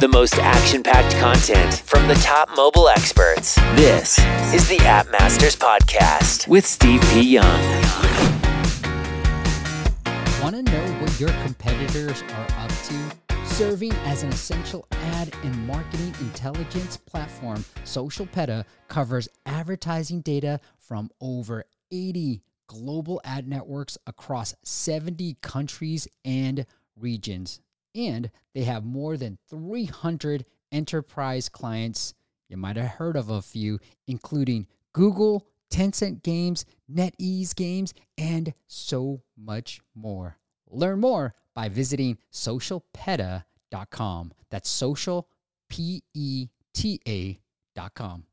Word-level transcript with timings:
The 0.00 0.06
most 0.06 0.38
action 0.38 0.84
packed 0.84 1.16
content 1.16 1.82
from 1.84 2.06
the 2.06 2.14
top 2.14 2.48
mobile 2.56 2.88
experts. 2.88 3.56
This 3.74 4.16
is 4.54 4.68
the 4.68 4.78
App 4.86 5.10
Masters 5.10 5.56
Podcast 5.56 6.46
with 6.46 6.64
Steve 6.64 7.00
P. 7.12 7.22
Young. 7.22 7.60
Want 10.40 10.54
to 10.54 10.62
know 10.62 10.86
what 11.00 11.18
your 11.18 11.30
competitors 11.42 12.22
are 12.22 12.46
up 12.60 12.70
to? 12.84 13.44
Serving 13.44 13.90
as 14.04 14.22
an 14.22 14.28
essential 14.28 14.86
ad 14.92 15.34
and 15.42 15.66
marketing 15.66 16.14
intelligence 16.20 16.96
platform, 16.96 17.64
SocialPeta 17.84 18.64
covers 18.86 19.28
advertising 19.46 20.20
data 20.20 20.60
from 20.76 21.10
over 21.20 21.64
80 21.90 22.40
global 22.68 23.20
ad 23.24 23.48
networks 23.48 23.98
across 24.06 24.54
70 24.62 25.38
countries 25.42 26.06
and 26.24 26.66
regions. 26.94 27.58
And 27.98 28.30
they 28.54 28.62
have 28.62 28.84
more 28.84 29.16
than 29.16 29.38
300 29.50 30.46
enterprise 30.70 31.48
clients. 31.48 32.14
You 32.48 32.56
might 32.56 32.76
have 32.76 32.92
heard 32.92 33.16
of 33.16 33.28
a 33.28 33.42
few, 33.42 33.80
including 34.06 34.68
Google, 34.92 35.48
Tencent 35.70 36.22
Games, 36.22 36.64
NetEase 36.90 37.56
Games, 37.56 37.92
and 38.16 38.54
so 38.68 39.22
much 39.36 39.80
more. 39.96 40.38
Learn 40.70 41.00
more 41.00 41.34
by 41.54 41.68
visiting 41.68 42.18
socialpeta.com. 42.32 44.32
That's 44.48 44.70
social, 44.70 45.28
P 45.68 46.04
E 46.14 46.48
T 46.72 47.00
A.com. 47.06 48.24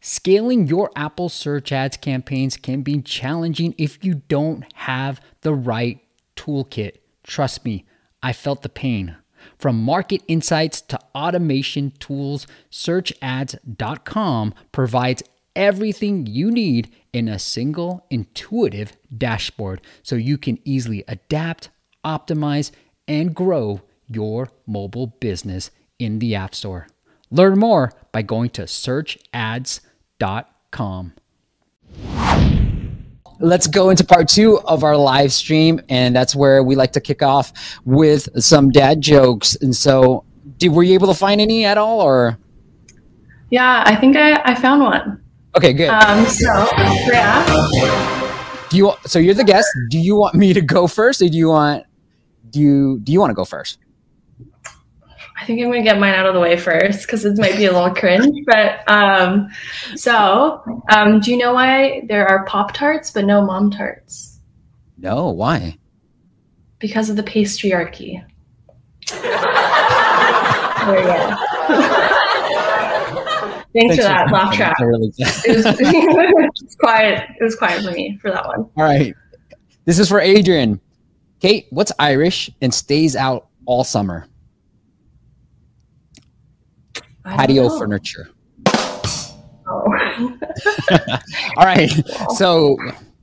Scaling 0.00 0.68
your 0.68 0.92
Apple 0.94 1.28
search 1.28 1.72
ads 1.72 1.96
campaigns 1.96 2.56
can 2.56 2.82
be 2.82 3.02
challenging 3.02 3.74
if 3.78 4.04
you 4.04 4.22
don't 4.28 4.64
have 4.74 5.20
the 5.40 5.52
right 5.52 5.98
toolkit. 6.36 6.98
Trust 7.24 7.64
me, 7.64 7.84
I 8.22 8.32
felt 8.32 8.62
the 8.62 8.68
pain. 8.68 9.16
From 9.58 9.82
market 9.82 10.22
insights 10.28 10.80
to 10.82 11.00
automation 11.14 11.92
tools, 11.98 12.46
searchads.com 12.70 14.54
provides 14.72 15.22
everything 15.54 16.26
you 16.26 16.50
need 16.50 16.90
in 17.12 17.28
a 17.28 17.38
single 17.38 18.04
intuitive 18.10 18.96
dashboard 19.16 19.80
so 20.02 20.16
you 20.16 20.36
can 20.38 20.58
easily 20.64 21.04
adapt, 21.08 21.70
optimize, 22.04 22.70
and 23.06 23.34
grow 23.34 23.80
your 24.06 24.50
mobile 24.66 25.06
business 25.06 25.70
in 25.98 26.18
the 26.18 26.34
App 26.34 26.54
Store. 26.54 26.86
Learn 27.30 27.58
more 27.58 27.92
by 28.12 28.22
going 28.22 28.50
to 28.50 28.62
searchads.com. 28.62 31.12
Let's 33.40 33.66
go 33.66 33.90
into 33.90 34.04
part 34.04 34.28
two 34.28 34.58
of 34.60 34.82
our 34.82 34.96
live 34.96 35.32
stream, 35.32 35.80
and 35.88 36.14
that's 36.14 36.34
where 36.34 36.62
we 36.62 36.74
like 36.74 36.92
to 36.92 37.00
kick 37.00 37.22
off 37.22 37.52
with 37.84 38.28
some 38.42 38.70
dad 38.70 39.00
jokes. 39.00 39.54
And 39.56 39.74
so, 39.74 40.24
did, 40.56 40.70
were 40.70 40.82
you 40.82 40.94
able 40.94 41.06
to 41.06 41.14
find 41.14 41.40
any 41.40 41.64
at 41.64 41.78
all, 41.78 42.00
or? 42.00 42.36
Yeah, 43.50 43.84
I 43.86 43.94
think 43.94 44.16
I, 44.16 44.42
I 44.42 44.54
found 44.54 44.82
one. 44.82 45.22
Okay, 45.56 45.72
good. 45.72 45.88
Um, 45.88 46.26
so 46.26 46.46
yeah. 47.06 47.68
Do 48.70 48.76
you? 48.76 48.92
So 49.06 49.18
you're 49.18 49.34
the 49.34 49.44
guest. 49.44 49.68
Do 49.90 49.98
you 49.98 50.16
want 50.16 50.34
me 50.34 50.52
to 50.52 50.60
go 50.60 50.86
first, 50.86 51.22
or 51.22 51.28
do 51.28 51.36
you 51.36 51.48
want? 51.48 51.84
Do 52.50 52.60
you? 52.60 53.00
Do 53.02 53.12
you 53.12 53.20
want 53.20 53.30
to 53.30 53.34
go 53.34 53.44
first? 53.44 53.78
I 55.40 55.44
think 55.44 55.60
I'm 55.60 55.68
gonna 55.70 55.82
get 55.82 56.00
mine 56.00 56.14
out 56.14 56.26
of 56.26 56.34
the 56.34 56.40
way 56.40 56.56
first 56.56 57.02
because 57.02 57.24
it 57.24 57.38
might 57.38 57.56
be 57.56 57.66
a 57.66 57.72
little 57.72 57.94
cringe. 57.94 58.44
But 58.46 58.80
um, 58.90 59.48
so 59.94 60.62
um, 60.88 61.20
do 61.20 61.30
you 61.30 61.36
know 61.36 61.54
why 61.54 62.02
there 62.08 62.26
are 62.26 62.44
Pop 62.46 62.72
Tarts 62.72 63.12
but 63.12 63.24
no 63.24 63.40
Mom 63.44 63.70
Tarts? 63.70 64.40
No. 64.98 65.30
Why? 65.30 65.78
Because 66.80 67.08
of 67.08 67.16
the 67.16 67.22
patriarchy. 67.22 68.24
there 69.10 71.00
you 71.00 71.06
go. 71.06 71.36
Thanks, 73.74 73.96
for 73.96 74.02
that 74.02 74.32
laugh 74.32 74.54
track. 74.54 74.78
Really 74.80 75.12
it, 75.18 75.56
was, 75.56 75.66
it 75.78 76.64
was 76.64 76.76
quiet. 76.80 77.30
It 77.38 77.44
was 77.44 77.54
quiet 77.54 77.84
for 77.84 77.92
me 77.92 78.18
for 78.20 78.30
that 78.30 78.46
one. 78.46 78.60
All 78.76 78.84
right. 78.84 79.14
This 79.84 79.98
is 79.98 80.08
for 80.08 80.20
Adrian. 80.20 80.80
Kate, 81.40 81.66
what's 81.70 81.92
Irish 81.98 82.50
and 82.60 82.74
stays 82.74 83.14
out 83.14 83.46
all 83.66 83.84
summer? 83.84 84.26
Patio 87.36 87.68
know. 87.68 87.78
furniture. 87.78 88.30
Oh. 88.66 89.18
all 91.56 91.64
right. 91.64 91.90
So, 92.36 92.76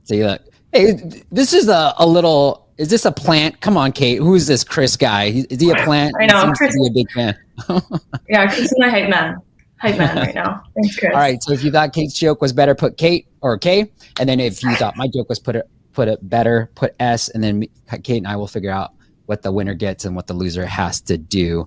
see 0.04 0.20
that. 0.20 0.48
Hey, 0.72 1.22
this 1.30 1.52
is 1.52 1.68
a, 1.68 1.94
a 1.98 2.06
little. 2.06 2.68
Is 2.78 2.88
this 2.88 3.04
a 3.04 3.12
plant? 3.12 3.60
Come 3.60 3.76
on, 3.76 3.92
Kate. 3.92 4.18
Who 4.18 4.34
is 4.34 4.46
this 4.46 4.62
Chris 4.62 4.96
guy? 4.96 5.44
Is 5.48 5.60
he 5.60 5.70
a 5.70 5.76
plant? 5.84 6.14
I 6.20 6.26
know. 6.26 6.52
Chris, 6.52 6.74
to 6.74 6.80
be 6.80 6.86
a 6.88 7.04
big 7.04 7.10
fan. 7.10 7.36
yeah, 8.28 8.46
Chris 8.46 8.70
is 8.70 8.74
my 8.78 8.90
hype 8.90 9.08
man 9.08 9.40
hype 9.78 9.98
man 9.98 10.16
right 10.16 10.34
now. 10.34 10.62
Thanks, 10.74 10.96
Chris. 10.98 11.12
All 11.12 11.20
right. 11.20 11.42
So 11.42 11.52
if 11.52 11.62
you 11.62 11.70
thought 11.70 11.92
Kate's 11.92 12.14
joke 12.14 12.40
was 12.40 12.52
better, 12.52 12.74
put 12.74 12.96
Kate 12.96 13.28
or 13.40 13.58
K. 13.58 13.90
And 14.18 14.28
then 14.28 14.40
if 14.40 14.62
you 14.62 14.74
thought 14.76 14.96
my 14.96 15.08
joke 15.08 15.28
was 15.28 15.38
put 15.38 15.56
it 15.56 15.68
put 15.92 16.08
it 16.08 16.28
better, 16.28 16.70
put 16.74 16.94
S. 17.00 17.28
And 17.30 17.42
then 17.42 17.64
Kate 18.02 18.18
and 18.18 18.26
I 18.26 18.36
will 18.36 18.46
figure 18.46 18.70
out 18.70 18.92
what 19.26 19.42
the 19.42 19.50
winner 19.52 19.74
gets 19.74 20.04
and 20.04 20.14
what 20.14 20.26
the 20.26 20.34
loser 20.34 20.66
has 20.66 21.00
to 21.02 21.18
do. 21.18 21.66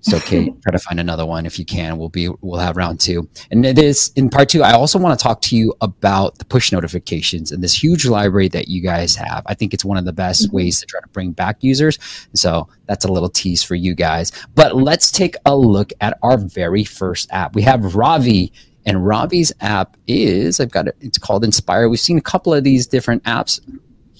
So 0.00 0.18
Kate, 0.20 0.52
try 0.62 0.72
to 0.72 0.78
find 0.78 1.00
another 1.00 1.26
one 1.26 1.46
if 1.46 1.58
you 1.58 1.64
can. 1.64 1.98
We'll 1.98 2.08
be 2.08 2.28
we'll 2.40 2.60
have 2.60 2.76
round 2.76 3.00
two. 3.00 3.28
And 3.50 3.64
it 3.64 3.78
is 3.78 4.12
in 4.16 4.28
part 4.28 4.48
two. 4.48 4.62
I 4.62 4.72
also 4.72 4.98
want 4.98 5.18
to 5.18 5.22
talk 5.22 5.40
to 5.42 5.56
you 5.56 5.74
about 5.80 6.38
the 6.38 6.44
push 6.44 6.72
notifications 6.72 7.52
and 7.52 7.62
this 7.62 7.82
huge 7.82 8.06
library 8.06 8.48
that 8.48 8.68
you 8.68 8.82
guys 8.82 9.14
have. 9.16 9.42
I 9.46 9.54
think 9.54 9.74
it's 9.74 9.84
one 9.84 9.98
of 9.98 10.04
the 10.04 10.12
best 10.12 10.46
mm-hmm. 10.46 10.56
ways 10.56 10.80
to 10.80 10.86
try 10.86 11.00
to 11.00 11.08
bring 11.08 11.32
back 11.32 11.62
users. 11.62 11.98
So 12.34 12.68
that's 12.86 13.04
a 13.04 13.12
little 13.12 13.28
tease 13.28 13.62
for 13.62 13.74
you 13.74 13.94
guys. 13.94 14.32
But 14.54 14.76
let's 14.76 15.10
take 15.10 15.36
a 15.46 15.56
look 15.56 15.92
at 16.00 16.18
our 16.22 16.38
very 16.38 16.84
first 16.84 17.30
app. 17.32 17.54
We 17.54 17.62
have 17.62 17.94
Ravi. 17.94 18.52
And 18.86 19.06
Ravi's 19.06 19.52
app 19.60 19.98
is, 20.06 20.58
I've 20.58 20.70
got 20.70 20.88
it, 20.88 20.96
it's 21.02 21.18
called 21.18 21.44
Inspire. 21.44 21.90
We've 21.90 22.00
seen 22.00 22.16
a 22.16 22.22
couple 22.22 22.54
of 22.54 22.64
these 22.64 22.86
different 22.86 23.22
apps 23.24 23.60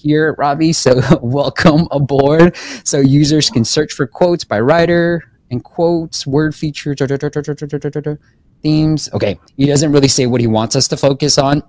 here 0.01 0.35
Ravi. 0.37 0.73
So 0.73 0.99
welcome 1.21 1.87
aboard. 1.91 2.55
So 2.83 2.99
users 2.99 3.49
can 3.49 3.63
search 3.63 3.93
for 3.93 4.07
quotes 4.07 4.43
by 4.43 4.59
writer, 4.59 5.23
and 5.51 5.63
quotes, 5.63 6.25
word 6.25 6.55
features, 6.55 6.97
themes. 8.63 9.09
Okay, 9.13 9.39
he 9.57 9.65
doesn't 9.65 9.91
really 9.91 10.07
say 10.07 10.25
what 10.25 10.41
he 10.41 10.47
wants 10.47 10.75
us 10.75 10.87
to 10.87 10.97
focus 10.97 11.37
on, 11.37 11.61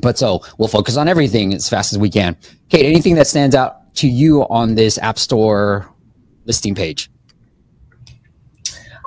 but 0.00 0.16
so 0.16 0.40
we'll 0.56 0.68
focus 0.68 0.96
on 0.96 1.08
everything 1.08 1.52
as 1.52 1.68
fast 1.68 1.92
as 1.92 1.98
we 1.98 2.08
can. 2.08 2.36
Kate, 2.70 2.86
anything 2.86 3.14
that 3.16 3.26
stands 3.26 3.54
out 3.54 3.94
to 3.96 4.08
you 4.08 4.42
on 4.48 4.74
this 4.74 4.98
App 4.98 5.18
Store 5.18 5.92
listing 6.44 6.74
page? 6.74 7.10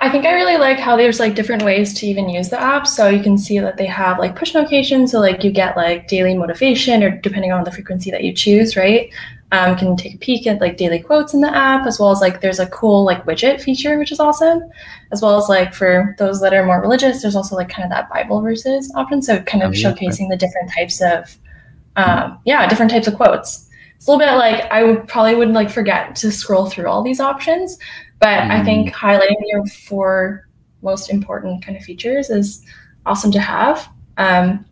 I 0.03 0.09
think 0.09 0.25
I 0.25 0.33
really 0.33 0.57
like 0.57 0.79
how 0.79 0.97
there's 0.97 1.19
like 1.19 1.35
different 1.35 1.61
ways 1.61 1.93
to 1.99 2.07
even 2.07 2.27
use 2.27 2.49
the 2.49 2.59
app. 2.59 2.87
So 2.87 3.07
you 3.07 3.21
can 3.21 3.37
see 3.37 3.59
that 3.59 3.77
they 3.77 3.85
have 3.85 4.17
like 4.17 4.35
push 4.35 4.55
notifications. 4.55 5.11
So 5.11 5.19
like 5.19 5.43
you 5.43 5.51
get 5.51 5.77
like 5.77 6.07
daily 6.07 6.35
motivation 6.35 7.03
or 7.03 7.11
depending 7.11 7.51
on 7.51 7.63
the 7.63 7.71
frequency 7.71 8.09
that 8.09 8.23
you 8.23 8.33
choose, 8.33 8.75
right? 8.75 9.11
Um, 9.51 9.77
can 9.77 9.97
take 9.97 10.15
a 10.15 10.17
peek 10.17 10.47
at 10.47 10.61
like 10.61 10.77
daily 10.77 10.99
quotes 10.99 11.33
in 11.33 11.41
the 11.41 11.55
app 11.55 11.85
as 11.85 11.99
well 11.99 12.11
as 12.11 12.21
like 12.21 12.39
there's 12.39 12.59
a 12.59 12.67
cool 12.67 13.03
like 13.03 13.25
widget 13.25 13.61
feature 13.61 13.99
which 13.99 14.11
is 14.11 14.19
awesome 14.19 14.63
as 15.11 15.21
well 15.21 15.37
as 15.37 15.49
like 15.49 15.73
for 15.73 16.15
those 16.17 16.39
that 16.41 16.53
are 16.53 16.65
more 16.65 16.81
religious 16.81 17.21
there's 17.21 17.35
also 17.35 17.55
like 17.55 17.69
kind 17.69 17.83
of 17.83 17.89
that 17.89 18.09
bible 18.09 18.41
verses 18.41 18.91
option 18.95 19.21
so 19.21 19.41
kind 19.43 19.63
of 19.63 19.71
oh, 19.71 19.73
yeah. 19.73 19.91
showcasing 19.91 20.29
the 20.29 20.37
different 20.37 20.71
types 20.71 21.01
of 21.01 21.37
um, 21.97 22.39
yeah 22.45 22.67
different 22.67 22.91
types 22.91 23.07
of 23.07 23.15
quotes 23.15 23.69
it's 23.95 24.07
a 24.07 24.11
little 24.11 24.25
bit 24.25 24.33
like 24.35 24.71
i 24.71 24.83
would 24.83 25.07
probably 25.07 25.35
would 25.35 25.51
like 25.51 25.69
forget 25.69 26.15
to 26.15 26.31
scroll 26.31 26.69
through 26.69 26.87
all 26.87 27.03
these 27.03 27.19
options 27.19 27.77
but 28.19 28.39
mm. 28.39 28.51
i 28.51 28.63
think 28.63 28.89
mm. 28.89 28.93
highlighting 28.93 29.41
your 29.45 29.65
four 29.65 30.47
most 30.81 31.09
important 31.09 31.63
kind 31.63 31.77
of 31.77 31.83
features 31.83 32.29
is 32.29 32.65
awesome 33.05 33.31
to 33.31 33.39
have 33.39 33.89
um, 34.17 34.65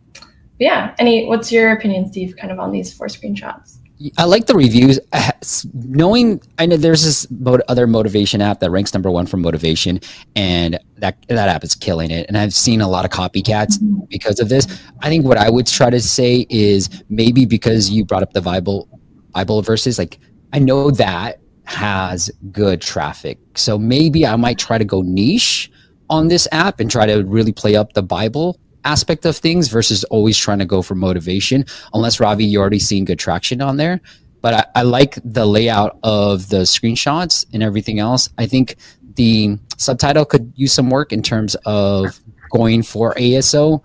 yeah 0.58 0.94
any 0.98 1.26
what's 1.26 1.52
your 1.52 1.72
opinion 1.72 2.10
steve 2.10 2.34
kind 2.38 2.50
of 2.50 2.58
on 2.58 2.72
these 2.72 2.92
four 2.94 3.08
screenshots 3.08 3.79
I 4.16 4.24
like 4.24 4.46
the 4.46 4.54
reviews. 4.54 4.98
Uh, 5.12 5.30
knowing, 5.74 6.40
I 6.58 6.66
know 6.66 6.76
there's 6.76 7.04
this 7.04 7.26
other 7.68 7.86
motivation 7.86 8.40
app 8.40 8.60
that 8.60 8.70
ranks 8.70 8.94
number 8.94 9.10
one 9.10 9.26
for 9.26 9.36
motivation, 9.36 10.00
and 10.34 10.78
that 10.96 11.16
that 11.28 11.48
app 11.48 11.64
is 11.64 11.74
killing 11.74 12.10
it. 12.10 12.26
And 12.28 12.38
I've 12.38 12.54
seen 12.54 12.80
a 12.80 12.88
lot 12.88 13.04
of 13.04 13.10
copycats 13.10 13.78
mm-hmm. 13.78 14.00
because 14.08 14.40
of 14.40 14.48
this. 14.48 14.66
I 15.00 15.08
think 15.08 15.26
what 15.26 15.36
I 15.36 15.50
would 15.50 15.66
try 15.66 15.90
to 15.90 16.00
say 16.00 16.46
is 16.48 17.02
maybe 17.10 17.44
because 17.44 17.90
you 17.90 18.04
brought 18.04 18.22
up 18.22 18.32
the 18.32 18.40
Bible 18.40 18.88
Bible 19.32 19.60
verses, 19.60 19.98
like 19.98 20.18
I 20.52 20.58
know 20.58 20.90
that 20.92 21.40
has 21.64 22.30
good 22.50 22.80
traffic, 22.80 23.38
so 23.54 23.78
maybe 23.78 24.26
I 24.26 24.36
might 24.36 24.58
try 24.58 24.78
to 24.78 24.84
go 24.84 25.02
niche 25.02 25.70
on 26.08 26.28
this 26.28 26.48
app 26.52 26.80
and 26.80 26.90
try 26.90 27.06
to 27.06 27.22
really 27.24 27.52
play 27.52 27.76
up 27.76 27.92
the 27.92 28.02
Bible 28.02 28.58
aspect 28.84 29.24
of 29.24 29.36
things 29.36 29.68
versus 29.68 30.04
always 30.04 30.36
trying 30.36 30.58
to 30.58 30.64
go 30.64 30.82
for 30.82 30.94
motivation. 30.94 31.64
Unless 31.94 32.20
Ravi, 32.20 32.44
you're 32.44 32.60
already 32.60 32.78
seeing 32.78 33.04
good 33.04 33.18
traction 33.18 33.60
on 33.60 33.76
there. 33.76 34.00
But 34.42 34.54
I, 34.54 34.80
I 34.80 34.82
like 34.82 35.18
the 35.24 35.46
layout 35.46 35.98
of 36.02 36.48
the 36.48 36.62
screenshots 36.62 37.44
and 37.52 37.62
everything 37.62 37.98
else. 37.98 38.28
I 38.38 38.46
think 38.46 38.76
the 39.16 39.58
subtitle 39.76 40.24
could 40.24 40.52
use 40.56 40.72
some 40.72 40.90
work 40.90 41.12
in 41.12 41.22
terms 41.22 41.54
of 41.66 42.18
going 42.50 42.82
for 42.82 43.14
ASO. 43.14 43.84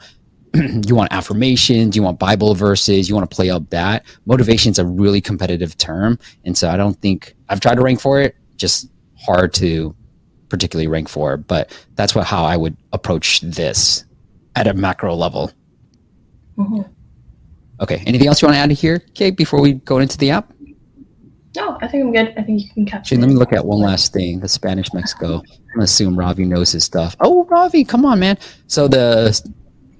you 0.87 0.95
want 0.95 1.11
affirmations, 1.11 1.95
you 1.95 2.03
want 2.03 2.19
Bible 2.19 2.55
verses, 2.55 3.09
you 3.09 3.15
want 3.15 3.29
to 3.29 3.35
play 3.35 3.49
up 3.49 3.69
that. 3.71 4.05
Motivation 4.25 4.71
is 4.71 4.79
a 4.79 4.85
really 4.85 5.19
competitive 5.19 5.77
term. 5.77 6.17
And 6.45 6.57
so 6.57 6.69
I 6.69 6.77
don't 6.77 6.99
think 7.01 7.35
I've 7.49 7.59
tried 7.59 7.75
to 7.75 7.81
rank 7.81 7.99
for 7.99 8.21
it, 8.21 8.35
just 8.55 8.89
hard 9.17 9.53
to 9.55 9.93
particularly 10.47 10.87
rank 10.87 11.09
for. 11.09 11.35
But 11.35 11.77
that's 11.95 12.15
what 12.15 12.25
how 12.25 12.45
I 12.45 12.55
would 12.55 12.77
approach 12.93 13.41
this 13.41 14.05
at 14.55 14.67
a 14.67 14.73
macro 14.73 15.15
level. 15.15 15.51
Mm-hmm. 16.57 16.81
Okay. 17.81 18.03
Anything 18.05 18.27
else 18.27 18.41
you 18.41 18.47
want 18.47 18.55
to 18.55 18.59
add 18.59 18.71
here, 18.71 18.99
Kate, 19.13 19.35
before 19.35 19.61
we 19.61 19.73
go 19.73 19.99
into 19.99 20.17
the 20.17 20.31
app? 20.31 20.53
No, 21.55 21.77
I 21.81 21.87
think 21.87 22.03
I'm 22.03 22.11
good. 22.11 22.33
I 22.37 22.43
think 22.43 22.61
you 22.63 22.69
can 22.73 22.85
capture. 22.85 23.15
Actually, 23.15 23.21
let 23.21 23.29
me 23.29 23.35
look 23.35 23.53
at 23.53 23.65
one 23.65 23.79
last 23.79 24.11
thing. 24.11 24.39
The 24.39 24.47
Spanish 24.47 24.93
Mexico. 24.93 25.35
I'm 25.35 25.75
gonna 25.75 25.83
assume 25.83 26.17
Ravi 26.17 26.43
knows 26.43 26.71
his 26.71 26.83
stuff. 26.83 27.15
Oh, 27.21 27.45
Ravi, 27.45 27.85
come 27.85 28.05
on, 28.05 28.19
man. 28.19 28.37
So 28.67 28.87
the, 28.87 29.39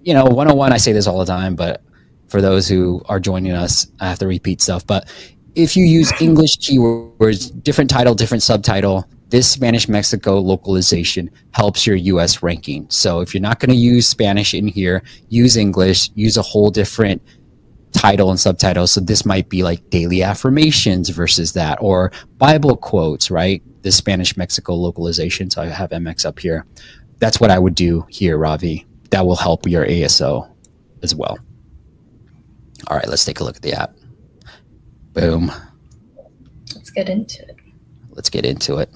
you 0.03 0.13
know, 0.13 0.25
101. 0.25 0.73
I 0.73 0.77
say 0.77 0.91
this 0.91 1.07
all 1.07 1.19
the 1.19 1.25
time, 1.25 1.55
but 1.55 1.81
for 2.27 2.41
those 2.41 2.67
who 2.67 3.01
are 3.05 3.19
joining 3.19 3.53
us, 3.53 3.87
I 4.01 4.09
have 4.09 4.19
to 4.19 4.27
repeat 4.27 4.61
stuff. 4.61 4.85
But 4.85 5.09
if 5.55 5.77
you 5.77 5.85
use 5.85 6.11
English 6.21 6.57
keywords, 6.57 7.63
different 7.63 7.89
title, 7.89 8.13
different 8.15 8.43
subtitle, 8.43 9.07
this 9.30 9.50
Spanish 9.50 9.89
Mexico 9.89 10.39
localization 10.39 11.30
helps 11.51 11.88
your 11.88 11.95
US 11.95 12.44
ranking. 12.44 12.88
So 12.89 13.22
if 13.22 13.33
you're 13.33 13.42
not 13.42 13.60
going 13.60 13.72
to 13.72 13.75
use 13.75 14.07
Spanish 14.07 14.54
in 14.54 14.68
here, 14.68 15.04
use 15.30 15.57
English, 15.57 16.12
use 16.16 16.38
a 16.38 16.42
whole 16.42 16.69
different 16.69 17.22
title 17.92 18.30
and 18.30 18.39
subtitle. 18.39 18.88
So 18.88 19.01
this 19.01 19.25
might 19.25 19.50
be 19.50 19.63
like 19.63 19.89
daily 19.89 20.22
affirmations 20.22 21.10
versus 21.10 21.54
that, 21.54 21.77
or 21.81 22.12
Bible 22.38 22.77
quotes, 22.77 23.31
right? 23.31 23.63
The 23.81 23.92
Spanish 23.92 24.38
Mexico 24.38 24.75
localization. 24.75 25.50
So 25.50 25.62
I 25.62 25.68
have 25.68 25.89
MX 25.89 26.25
up 26.25 26.39
here. 26.39 26.66
That's 27.19 27.39
what 27.39 27.50
I 27.50 27.57
would 27.57 27.75
do 27.75 28.06
here, 28.10 28.38
Ravi. 28.38 28.86
That 29.10 29.25
will 29.25 29.36
help 29.36 29.66
your 29.68 29.86
ASO 29.86 30.50
as 31.01 31.16
well. 31.16 31.38
All 32.88 32.98
right, 32.98 33.07
let's 33.07 33.25
take 33.25 33.39
a 33.39 33.44
look 33.44 33.56
at 33.56 33.62
the 33.62 33.74
app. 33.74 33.95
Boom. 35.13 35.51
Let's 36.75 36.92
get 36.92 37.10
into 37.10 37.42
it. 37.48 37.56
Let's 38.10 38.30
get 38.30 38.45
into 38.45 38.77
it. 38.77 38.89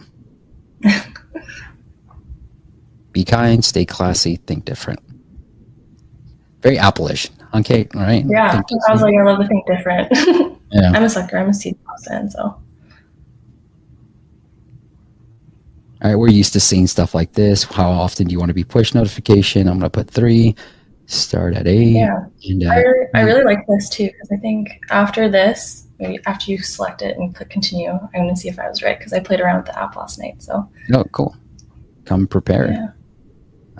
Be 3.11 3.23
kind, 3.25 3.63
stay 3.65 3.85
classy, 3.85 4.35
think 4.37 4.65
different. 4.65 4.99
Very 6.61 6.77
Apple-ish, 6.77 7.29
Kate? 7.63 7.89
All 7.95 8.01
right. 8.01 8.23
Yeah, 8.27 8.51
Think 8.51 8.65
I 8.87 8.91
was 8.93 9.01
like, 9.01 9.15
I 9.15 9.23
love 9.23 9.39
to 9.39 9.47
think 9.47 9.65
different. 9.65 10.11
Yeah. 10.71 10.91
I'm 10.93 11.03
a 11.03 11.09
sucker. 11.09 11.35
I'm 11.35 11.49
a 11.49 11.53
Steve 11.55 11.77
person, 11.83 12.29
so 12.29 12.41
All 16.01 16.09
right, 16.11 16.15
we're 16.15 16.29
used 16.29 16.53
to 16.53 16.59
seeing 16.59 16.87
stuff 16.87 17.13
like 17.13 17.33
this. 17.33 17.63
How 17.63 17.89
often 17.89 18.27
do 18.27 18.31
you 18.31 18.39
want 18.39 18.49
to 18.49 18.53
be 18.53 18.63
push 18.63 18.93
notification? 18.93 19.67
I'm 19.67 19.79
going 19.79 19.81
to 19.81 19.89
put 19.89 20.09
three. 20.09 20.55
Start 21.07 21.55
at 21.55 21.67
eight. 21.67 21.95
yeah. 21.95 22.25
And, 22.47 22.63
uh, 22.63 22.69
I, 22.69 22.83
I 23.15 23.21
really 23.23 23.43
like 23.43 23.65
this 23.67 23.89
too 23.89 24.05
because 24.05 24.29
I 24.31 24.37
think 24.37 24.79
after 24.91 25.27
this, 25.27 25.87
after 26.25 26.51
you 26.51 26.57
select 26.59 27.01
it 27.01 27.17
and 27.17 27.35
click 27.35 27.49
continue, 27.49 27.89
I'm 27.89 28.09
going 28.13 28.29
to 28.29 28.35
see 28.35 28.49
if 28.49 28.59
I 28.59 28.69
was 28.69 28.81
right 28.81 28.97
because 28.97 29.13
I 29.13 29.19
played 29.19 29.41
around 29.41 29.57
with 29.57 29.65
the 29.67 29.79
app 29.79 29.95
last 29.95 30.19
night. 30.19 30.41
So 30.41 30.69
oh, 30.93 31.03
cool. 31.11 31.35
Come 32.05 32.27
prepared. 32.27 32.71
yeah. 32.71 32.87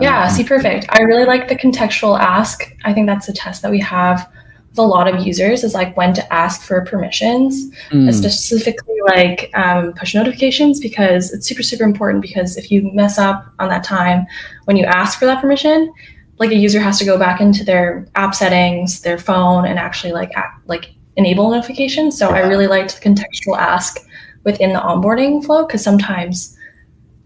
Yeah, 0.00 0.24
Um, 0.24 0.30
see, 0.30 0.44
perfect. 0.44 0.86
I 0.90 1.02
really 1.02 1.24
like 1.24 1.48
the 1.48 1.56
contextual 1.56 2.18
ask. 2.18 2.74
I 2.84 2.92
think 2.94 3.06
that's 3.06 3.28
a 3.28 3.32
test 3.32 3.62
that 3.62 3.70
we 3.70 3.80
have 3.80 4.30
with 4.70 4.78
a 4.78 4.82
lot 4.82 5.12
of 5.12 5.26
users 5.26 5.64
is 5.64 5.74
like 5.74 5.96
when 5.96 6.14
to 6.14 6.32
ask 6.32 6.62
for 6.62 6.84
permissions, 6.84 7.70
mm, 7.90 8.12
specifically 8.12 8.94
like 9.08 9.50
um, 9.54 9.92
push 9.94 10.14
notifications, 10.14 10.80
because 10.80 11.32
it's 11.32 11.46
super, 11.46 11.62
super 11.62 11.84
important. 11.84 12.22
Because 12.22 12.56
if 12.56 12.70
you 12.70 12.90
mess 12.92 13.18
up 13.18 13.44
on 13.58 13.68
that 13.68 13.84
time 13.84 14.26
when 14.64 14.76
you 14.76 14.84
ask 14.84 15.18
for 15.18 15.26
that 15.26 15.40
permission, 15.40 15.92
like 16.38 16.50
a 16.50 16.56
user 16.56 16.80
has 16.80 16.98
to 16.98 17.04
go 17.04 17.18
back 17.18 17.40
into 17.40 17.64
their 17.64 18.06
app 18.14 18.34
settings, 18.34 19.02
their 19.02 19.18
phone, 19.18 19.66
and 19.66 19.78
actually 19.78 20.12
like 20.12 20.30
act, 20.34 20.66
like 20.68 20.94
enable 21.20 21.50
notifications. 21.50 22.18
So 22.18 22.30
I 22.30 22.40
really 22.40 22.66
liked 22.66 23.00
the 23.00 23.08
contextual 23.08 23.56
ask 23.58 24.00
within 24.44 24.72
the 24.72 24.80
onboarding 24.80 25.44
flow 25.44 25.66
because 25.66 25.84
sometimes 25.84 26.56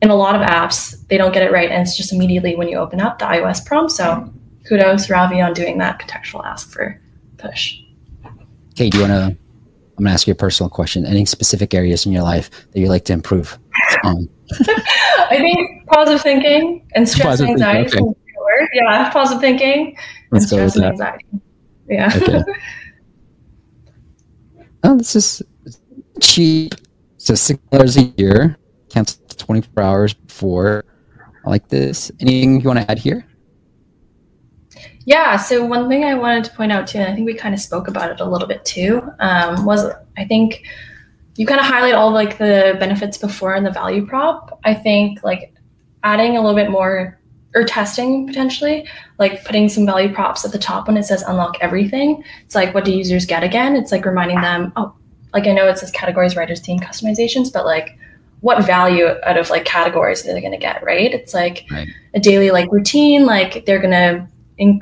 in 0.03 0.11
a 0.11 0.15
lot 0.15 0.35
of 0.35 0.43
apps 0.43 1.07
they 1.09 1.17
don't 1.17 1.33
get 1.33 1.43
it 1.43 1.53
right 1.53 1.71
and 1.71 1.81
it's 1.83 1.97
just 1.97 2.13
immediately 2.13 2.57
when 2.57 2.69
you 2.69 2.77
open 2.77 3.01
up 3.01 3.19
the 3.21 3.25
ios 3.25 3.65
prompt 3.65 3.93
so 3.93 4.29
kudos 4.69 5.09
ravi 5.09 5.41
on 5.41 5.55
doing 5.55 5.79
that 5.79 5.99
contextual 5.99 6.45
ask 6.45 6.71
for 6.71 7.01
push 7.39 7.79
Kate, 8.75 8.91
do 8.91 8.99
you 8.99 9.05
want 9.09 9.13
to? 9.13 9.39
I'm 9.97 10.03
going 10.03 10.07
to 10.07 10.11
ask 10.11 10.27
you 10.27 10.33
a 10.33 10.35
personal 10.35 10.69
question. 10.69 11.07
Any 11.07 11.25
specific 11.27 11.75
areas 11.75 12.05
in 12.05 12.11
your 12.11 12.25
life 12.25 12.51
that 12.73 12.81
you 12.81 12.89
like 12.89 13.05
to 13.05 13.13
improve 13.13 13.57
on? 14.03 14.29
i 15.31 15.37
think 15.39 15.87
positive 15.87 16.21
thinking 16.21 16.85
and 16.95 17.09
stress 17.09 17.39
Positive 17.39 17.51
and 17.51 17.59
thinking, 17.61 17.77
anxiety 17.77 17.97
okay. 17.97 18.05
is 18.05 18.11
a 18.11 18.33
good 18.33 18.61
word. 18.61 18.69
yeah 18.73 19.11
positive 19.11 19.41
thinking 19.41 19.87
and 19.87 19.97
Let's 20.33 20.47
stress 20.47 20.77
and 20.77 20.85
anxiety 20.85 21.25
yeah 21.89 22.11
Okay. 22.17 22.43
Oh, 24.85 24.99
this 24.99 25.17
is 25.17 25.43
cheap. 26.21 26.75
So 27.17 27.35
six 27.35 27.59
dollars 27.71 27.97
a 27.97 28.03
year. 28.19 28.59
Cancel 28.91 29.25
24 29.29 29.83
hours 29.83 30.15
before. 30.15 30.85
I 31.45 31.51
like 31.51 31.69
this. 31.69 32.13
Anything 32.21 32.61
you 32.61 32.69
want 32.69 32.81
to 32.81 32.91
add 32.91 32.99
here? 32.99 33.27
Yeah, 35.07 35.37
so 35.37 35.65
one 35.65 35.89
thing 35.89 36.05
I 36.05 36.15
wanted 36.15 36.45
to 36.45 36.51
point 36.53 36.71
out 36.71 36.87
too, 36.87 36.99
and 36.99 37.11
I 37.11 37.15
think 37.15 37.27
we 37.27 37.35
kind 37.35 37.55
of 37.55 37.61
spoke 37.61 37.89
about 37.89 38.11
it 38.11 38.21
a 38.21 38.25
little 38.25 38.49
bit 38.49 38.65
too, 38.65 39.03
um, 39.21 39.65
was 39.65 39.91
I 40.17 40.25
think 40.25 40.65
you 41.37 41.47
kind 41.47 41.61
of 41.61 41.67
highlight 41.67 41.95
all 41.95 42.11
like 42.11 42.39
the 42.39 42.77
benefits 42.79 43.19
before 43.19 43.55
and 43.55 43.67
the 43.67 43.71
value 43.71 44.07
prop. 44.07 44.61
I 44.65 44.75
think 44.75 45.23
like 45.25 45.55
adding 46.03 46.37
a 46.37 46.41
little 46.41 46.55
bit 46.55 46.71
more 46.71 47.19
or 47.55 47.65
testing 47.65 48.27
potentially, 48.27 48.87
like 49.19 49.45
putting 49.45 49.69
some 49.69 49.87
value 49.87 50.13
props 50.13 50.45
at 50.45 50.53
the 50.53 50.59
top 50.59 50.87
when 50.89 50.97
it 50.97 51.05
says 51.05 51.23
unlock 51.23 51.57
everything. 51.61 52.23
It's 52.45 52.55
like 52.55 52.75
what 52.75 52.85
do 52.85 52.93
users 52.93 53.27
get 53.27 53.45
again? 53.45 53.77
It's 53.77 53.93
like 53.93 54.05
reminding 54.05 54.41
them, 54.41 54.73
oh, 54.77 54.95
like 55.33 55.47
I 55.47 55.53
know 55.53 55.69
it 55.69 55.79
says 55.79 55.91
categories, 55.91 56.37
writers, 56.37 56.61
theme, 56.61 56.81
customizations, 56.81 57.53
but 57.53 57.65
like 57.65 57.99
what 58.41 58.65
value 58.67 59.07
out 59.25 59.39
of 59.39 59.51
like 59.51 59.65
categories 59.65 60.27
are 60.27 60.33
they 60.35 60.41
going 60.41 60.53
to 60.53 60.59
get, 60.59 60.83
right? 60.85 61.13
It's 61.13 61.33
like 61.33 61.65
Right. 61.71 61.89
a 62.15 62.21
daily 62.21 62.51
like 62.51 62.71
routine, 62.71 63.25
like 63.25 63.65
they're 63.67 63.81
going 63.81 63.91
to 63.91 64.29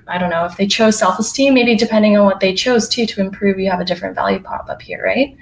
I 0.06 0.18
don't 0.18 0.28
know 0.28 0.44
if 0.44 0.58
they 0.58 0.66
chose 0.66 0.98
self-esteem, 0.98 1.54
maybe 1.54 1.74
depending 1.74 2.18
on 2.18 2.26
what 2.26 2.40
they 2.40 2.52
chose 2.52 2.88
too 2.88 3.06
to 3.06 3.20
improve, 3.22 3.58
you 3.58 3.70
have 3.70 3.80
a 3.80 3.86
different 3.86 4.14
value 4.14 4.38
pop 4.38 4.68
up 4.68 4.82
here, 4.82 5.02
right? 5.02 5.34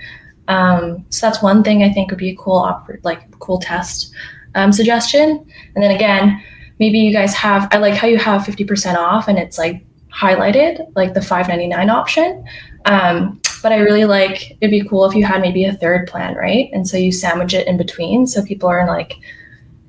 Um, 0.47 1.05
so 1.11 1.27
that's 1.27 1.43
one 1.43 1.65
thing 1.65 1.83
I 1.83 1.91
think 1.93 2.11
would 2.11 2.19
be 2.19 2.31
a 2.31 2.37
cool, 2.37 2.61
oper- 2.61 3.03
like 3.03 3.39
cool 3.41 3.59
test 3.59 4.13
um, 4.55 4.73
suggestion. 4.73 5.45
And 5.75 5.83
then 5.83 5.91
again, 5.91 6.41
maybe 6.81 6.99
you 6.99 7.13
guys 7.13 7.35
have. 7.35 7.69
I 7.71 7.79
like 7.79 7.95
how 7.95 8.09
you 8.09 8.19
have 8.19 8.45
fifty 8.45 8.65
percent 8.65 8.99
off, 8.99 9.29
and 9.29 9.39
it's 9.39 9.59
like 9.59 9.85
highlighted, 10.13 10.91
like 10.97 11.15
the 11.15 11.23
five 11.23 11.47
ninety 11.47 11.69
nine 11.69 11.91
option. 11.91 12.45
Um, 12.87 13.41
but 13.63 13.73
I 13.73 13.77
really 13.77 14.07
like 14.07 14.57
it'd 14.61 14.71
be 14.71 14.83
cool 14.89 15.05
if 15.05 15.15
you 15.15 15.25
had 15.25 15.41
maybe 15.41 15.65
a 15.65 15.75
third 15.75 16.09
plan, 16.09 16.35
right? 16.35 16.71
And 16.73 16.89
so 16.89 16.97
you 16.97 17.13
sandwich 17.13 17.55
it 17.55 17.69
in 17.69 17.77
between, 17.77 18.27
so 18.27 18.43
people 18.43 18.69
are 18.69 18.87
like 18.89 19.15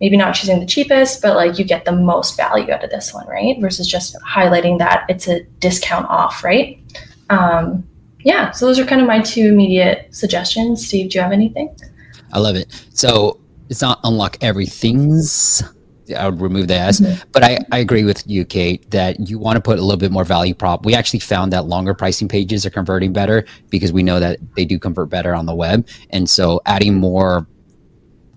maybe 0.02 0.18
not 0.18 0.34
choosing 0.34 0.60
the 0.60 0.66
cheapest, 0.66 1.22
but 1.22 1.36
like 1.36 1.58
you 1.58 1.64
get 1.64 1.86
the 1.86 1.92
most 1.92 2.36
value 2.36 2.72
out 2.72 2.84
of 2.84 2.90
this 2.90 3.14
one, 3.14 3.28
right? 3.28 3.56
Versus 3.62 3.88
just 3.88 4.16
highlighting 4.28 4.80
that 4.80 5.06
it's 5.08 5.28
a 5.28 5.44
discount 5.60 6.08
off, 6.08 6.44
right? 6.44 6.80
Um, 7.30 7.88
yeah, 8.24 8.52
so 8.52 8.66
those 8.66 8.80
are 8.80 8.86
kind 8.86 9.00
of 9.00 9.08
my 9.08 9.22
two 9.22 9.48
immediate 9.48 10.14
suggestions. 10.14 10.86
Steve, 10.86 11.12
do 11.12 11.18
you 11.18 11.22
have 11.22 11.32
anything? 11.32 11.76
I 12.34 12.40
love 12.40 12.56
it. 12.56 12.86
So 12.94 13.40
it's 13.70 13.82
not 13.82 14.00
unlock 14.04 14.38
everything's. 14.42 15.64
I 16.16 16.30
would 16.30 16.42
remove 16.42 16.68
the 16.68 16.76
S, 16.76 17.02
but 17.32 17.44
I, 17.44 17.58
I 17.72 17.80
agree 17.80 18.04
with 18.04 18.24
you, 18.28 18.46
Kate, 18.46 18.90
that 18.92 19.30
you 19.30 19.40
want 19.40 19.58
to 19.58 19.62
put 19.62 19.80
a 19.80 19.82
little 19.82 19.98
bit 19.98 20.12
more 20.12 20.24
value 20.24 20.54
prop. 20.54 20.86
We 20.86 20.96
actually 20.96 21.20
found 21.20 21.54
that 21.54 21.66
longer 21.66 21.94
pricing 21.94 22.28
pages 22.28 22.66
are 22.66 22.70
converting 22.70 23.14
better 23.14 23.46
because 23.70 23.92
we 23.92 24.04
know 24.04 24.20
that 24.20 24.40
they 24.56 24.66
do 24.66 24.80
convert 24.80 25.10
better 25.10 25.34
on 25.34 25.46
the 25.46 25.56
web. 25.56 25.88
And 26.10 26.30
so 26.30 26.62
adding 26.66 26.96
more 26.96 27.48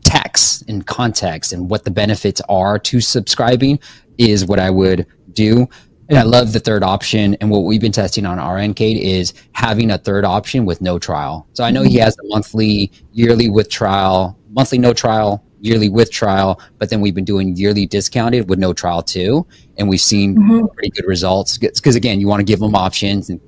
text 0.05 0.69
and 0.69 0.87
context 0.87 1.53
and 1.53 1.71
what 1.71 1.85
the 1.85 1.91
benefits 1.91 2.41
are 2.49 2.79
to 2.79 3.01
subscribing 3.01 3.79
is 4.19 4.45
what 4.45 4.61
I 4.61 4.71
would 4.71 5.07
do. 5.33 5.67
And 6.09 6.19
I 6.19 6.23
love 6.23 6.53
the 6.53 6.61
third 6.61 6.83
option. 6.83 7.35
And 7.41 7.51
what 7.51 7.61
we've 7.61 7.81
been 7.81 7.93
testing 7.93 8.27
on 8.27 8.39
our 8.39 8.59
end, 8.59 8.77
Kate, 8.77 8.99
is 8.99 9.33
having 9.53 9.91
a 9.91 9.99
third 9.99 10.25
option 10.25 10.67
with 10.67 10.81
no 10.81 10.99
trial. 10.99 11.47
So 11.55 11.65
I 11.65 11.71
know 11.71 11.83
he 11.83 11.97
has 11.97 12.15
a 12.19 12.23
monthly, 12.25 12.93
yearly 13.13 13.49
with 13.49 13.71
trial, 13.71 14.39
monthly 14.51 14.79
no 14.79 14.93
trial, 14.93 15.44
yearly 15.65 15.89
with 15.89 16.11
trial, 16.11 16.61
but 16.79 16.91
then 16.91 17.01
we've 17.01 17.15
been 17.15 17.25
doing 17.25 17.57
yearly 17.57 17.87
discounted 17.87 18.49
with 18.51 18.59
no 18.59 18.73
trial 18.75 19.03
too. 19.03 19.47
And 19.79 19.89
we've 19.89 20.01
seen 20.01 20.37
Mhm. 20.37 20.73
pretty 20.75 20.91
good 20.91 21.07
results 21.07 21.57
because 21.59 21.97
again, 21.97 22.21
you 22.21 22.29
want 22.29 22.41
to 22.41 22.45
give 22.45 22.61
them 22.61 22.75
options 22.75 23.31
and 23.31 23.41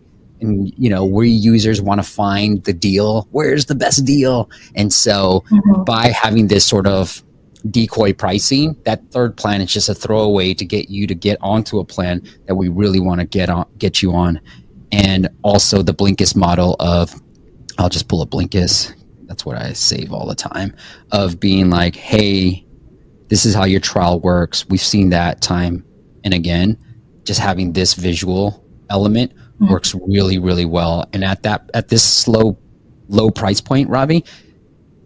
and 0.42 0.70
you 0.76 0.90
know 0.90 1.02
where 1.02 1.24
users 1.24 1.80
want 1.80 1.98
to 1.98 2.06
find 2.06 2.62
the 2.64 2.72
deal 2.74 3.26
where's 3.30 3.64
the 3.66 3.74
best 3.74 4.04
deal 4.04 4.50
and 4.74 4.92
so 4.92 5.42
Mhm. 5.50 5.86
by 5.86 6.08
having 6.08 6.48
this 6.48 6.62
sort 6.62 6.86
of 6.86 7.22
decoy 7.70 8.12
pricing, 8.12 8.76
that 8.84 9.00
third 9.10 9.34
plan 9.38 9.62
is 9.62 9.72
just 9.72 9.88
a 9.88 9.94
throwaway 9.94 10.52
to 10.52 10.64
get 10.64 10.90
you 10.90 11.06
to 11.06 11.14
get 11.14 11.38
onto 11.40 11.78
a 11.78 11.84
plan 11.84 12.20
that 12.46 12.54
we 12.54 12.68
really 12.68 13.00
want 13.00 13.18
to 13.20 13.26
get 13.26 13.48
on, 13.48 13.64
get 13.78 14.02
you 14.02 14.12
on. 14.12 14.38
And 14.92 15.28
also 15.42 15.82
the 15.82 15.94
Blinkist 15.94 16.36
model 16.36 16.76
of, 16.80 17.14
I'll 17.78 17.88
just 17.88 18.06
pull 18.06 18.20
up 18.20 18.30
Blinkist. 18.30 18.92
That's 19.26 19.44
what 19.44 19.56
I 19.56 19.72
save 19.72 20.12
all 20.12 20.26
the 20.26 20.34
time 20.34 20.74
of 21.12 21.40
being 21.40 21.70
like, 21.70 21.96
hey, 21.96 22.64
this 23.28 23.44
is 23.44 23.54
how 23.54 23.64
your 23.64 23.80
trial 23.80 24.20
works. 24.20 24.68
We've 24.68 24.80
seen 24.80 25.10
that 25.10 25.40
time 25.42 25.84
and 26.24 26.32
again. 26.32 26.78
Just 27.24 27.40
having 27.40 27.72
this 27.72 27.94
visual 27.94 28.64
element 28.88 29.32
Mhm. 29.60 29.70
works 29.70 29.94
really, 30.06 30.38
really 30.38 30.64
well. 30.64 31.04
And 31.12 31.24
at 31.24 31.42
that, 31.42 31.70
at 31.74 31.88
this 31.88 32.02
slow, 32.04 32.56
low 33.08 33.30
price 33.30 33.60
point, 33.60 33.88
Ravi, 33.88 34.24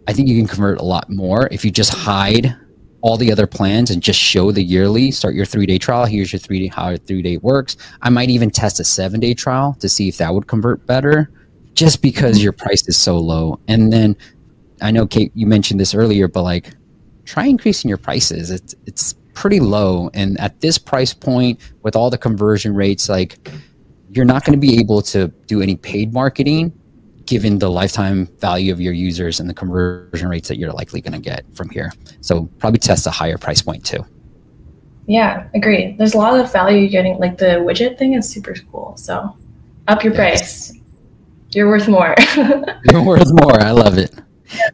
I 0.07 0.13
think 0.13 0.27
you 0.27 0.37
can 0.37 0.47
convert 0.47 0.79
a 0.79 0.83
lot 0.83 1.09
more 1.09 1.47
if 1.51 1.63
you 1.65 1.71
just 1.71 1.93
hide 1.93 2.55
all 3.01 3.17
the 3.17 3.31
other 3.31 3.47
plans 3.47 3.89
and 3.89 4.03
just 4.03 4.19
show 4.19 4.51
the 4.51 4.61
yearly 4.61 5.09
start 5.09 5.33
your 5.33 5.45
three 5.45 5.65
day 5.65 5.79
trial 5.79 6.05
here's 6.05 6.31
your 6.31 6.39
three 6.39 6.59
day 6.59 6.67
how 6.67 6.89
your 6.89 6.97
three 6.99 7.23
day 7.23 7.37
works 7.37 7.75
i 8.03 8.09
might 8.11 8.29
even 8.29 8.51
test 8.51 8.79
a 8.79 8.83
seven 8.83 9.19
day 9.19 9.33
trial 9.33 9.75
to 9.79 9.89
see 9.89 10.07
if 10.07 10.17
that 10.17 10.31
would 10.31 10.45
convert 10.45 10.85
better 10.85 11.31
just 11.73 12.01
because 12.01 12.43
your 12.43 12.51
price 12.51 12.87
is 12.87 12.97
so 12.97 13.17
low 13.17 13.59
and 13.67 13.91
then 13.91 14.15
i 14.81 14.91
know 14.91 15.05
kate 15.05 15.31
you 15.35 15.47
mentioned 15.47 15.79
this 15.79 15.93
earlier 15.93 16.27
but 16.27 16.43
like 16.43 16.71
try 17.25 17.45
increasing 17.45 17.89
your 17.89 17.97
prices 17.97 18.51
it's 18.51 18.75
it's 18.85 19.13
pretty 19.33 19.59
low 19.59 20.09
and 20.13 20.39
at 20.39 20.59
this 20.61 20.77
price 20.77 21.13
point 21.13 21.59
with 21.83 21.95
all 21.95 22.09
the 22.09 22.17
conversion 22.17 22.75
rates 22.75 23.07
like 23.07 23.49
you're 24.09 24.25
not 24.25 24.43
going 24.43 24.59
to 24.59 24.59
be 24.59 24.77
able 24.79 25.01
to 25.01 25.29
do 25.47 25.61
any 25.61 25.75
paid 25.75 26.13
marketing 26.13 26.71
given 27.25 27.59
the 27.59 27.71
lifetime 27.71 28.27
value 28.39 28.73
of 28.73 28.81
your 28.81 28.91
users 28.91 29.39
and 29.39 29.49
the 29.49 29.53
conversion 29.53 30.27
rates 30.27 30.49
that 30.49 30.57
you're 30.57 30.73
likely 30.73 30.99
going 30.99 31.13
to 31.13 31.19
get 31.19 31.45
from 31.55 31.69
here. 31.69 31.91
So 32.19 32.45
probably 32.59 32.79
test 32.79 33.07
a 33.07 33.09
higher 33.11 33.37
price 33.37 33.61
point 33.61 33.85
too. 33.85 34.05
Yeah, 35.07 35.47
agree. 35.53 35.95
There's 35.97 36.13
a 36.13 36.17
lot 36.17 36.37
of 36.37 36.51
value 36.51 36.89
getting. 36.89 37.17
Like 37.19 37.37
the 37.37 37.63
widget 37.65 37.97
thing 37.97 38.15
is 38.15 38.29
super 38.29 38.53
cool. 38.71 38.95
So 38.97 39.33
up 39.87 40.03
your 40.03 40.13
yes. 40.13 40.71
price. 40.71 40.80
You're 41.53 41.67
worth 41.67 41.87
more. 41.87 42.15
you're 42.85 43.03
worth 43.03 43.31
more. 43.41 43.61
I 43.61 43.71
love 43.71 43.97
it. 43.97 44.13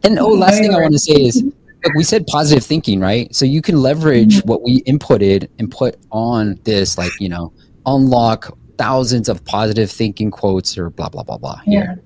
And 0.04 0.18
oh, 0.18 0.28
last 0.28 0.58
thing 0.58 0.74
I 0.74 0.80
want 0.80 0.92
to 0.92 0.98
say 0.98 1.14
is 1.14 1.42
look, 1.42 1.94
we 1.94 2.04
said 2.04 2.26
positive 2.26 2.64
thinking, 2.64 3.00
right? 3.00 3.34
So 3.34 3.44
you 3.44 3.62
can 3.62 3.80
leverage 3.82 4.36
mm-hmm. 4.36 4.48
what 4.48 4.62
we 4.62 4.82
inputted 4.82 5.48
and 5.58 5.70
put 5.70 5.96
on 6.10 6.58
this, 6.64 6.98
like, 6.98 7.12
you 7.20 7.28
know, 7.28 7.52
unlock 7.86 8.56
thousands 8.76 9.28
of 9.28 9.44
positive 9.44 9.90
thinking 9.90 10.30
quotes 10.30 10.78
or 10.78 10.90
blah, 10.90 11.08
blah, 11.08 11.22
blah, 11.22 11.38
blah 11.38 11.60
yeah. 11.66 11.80
here 11.80 12.02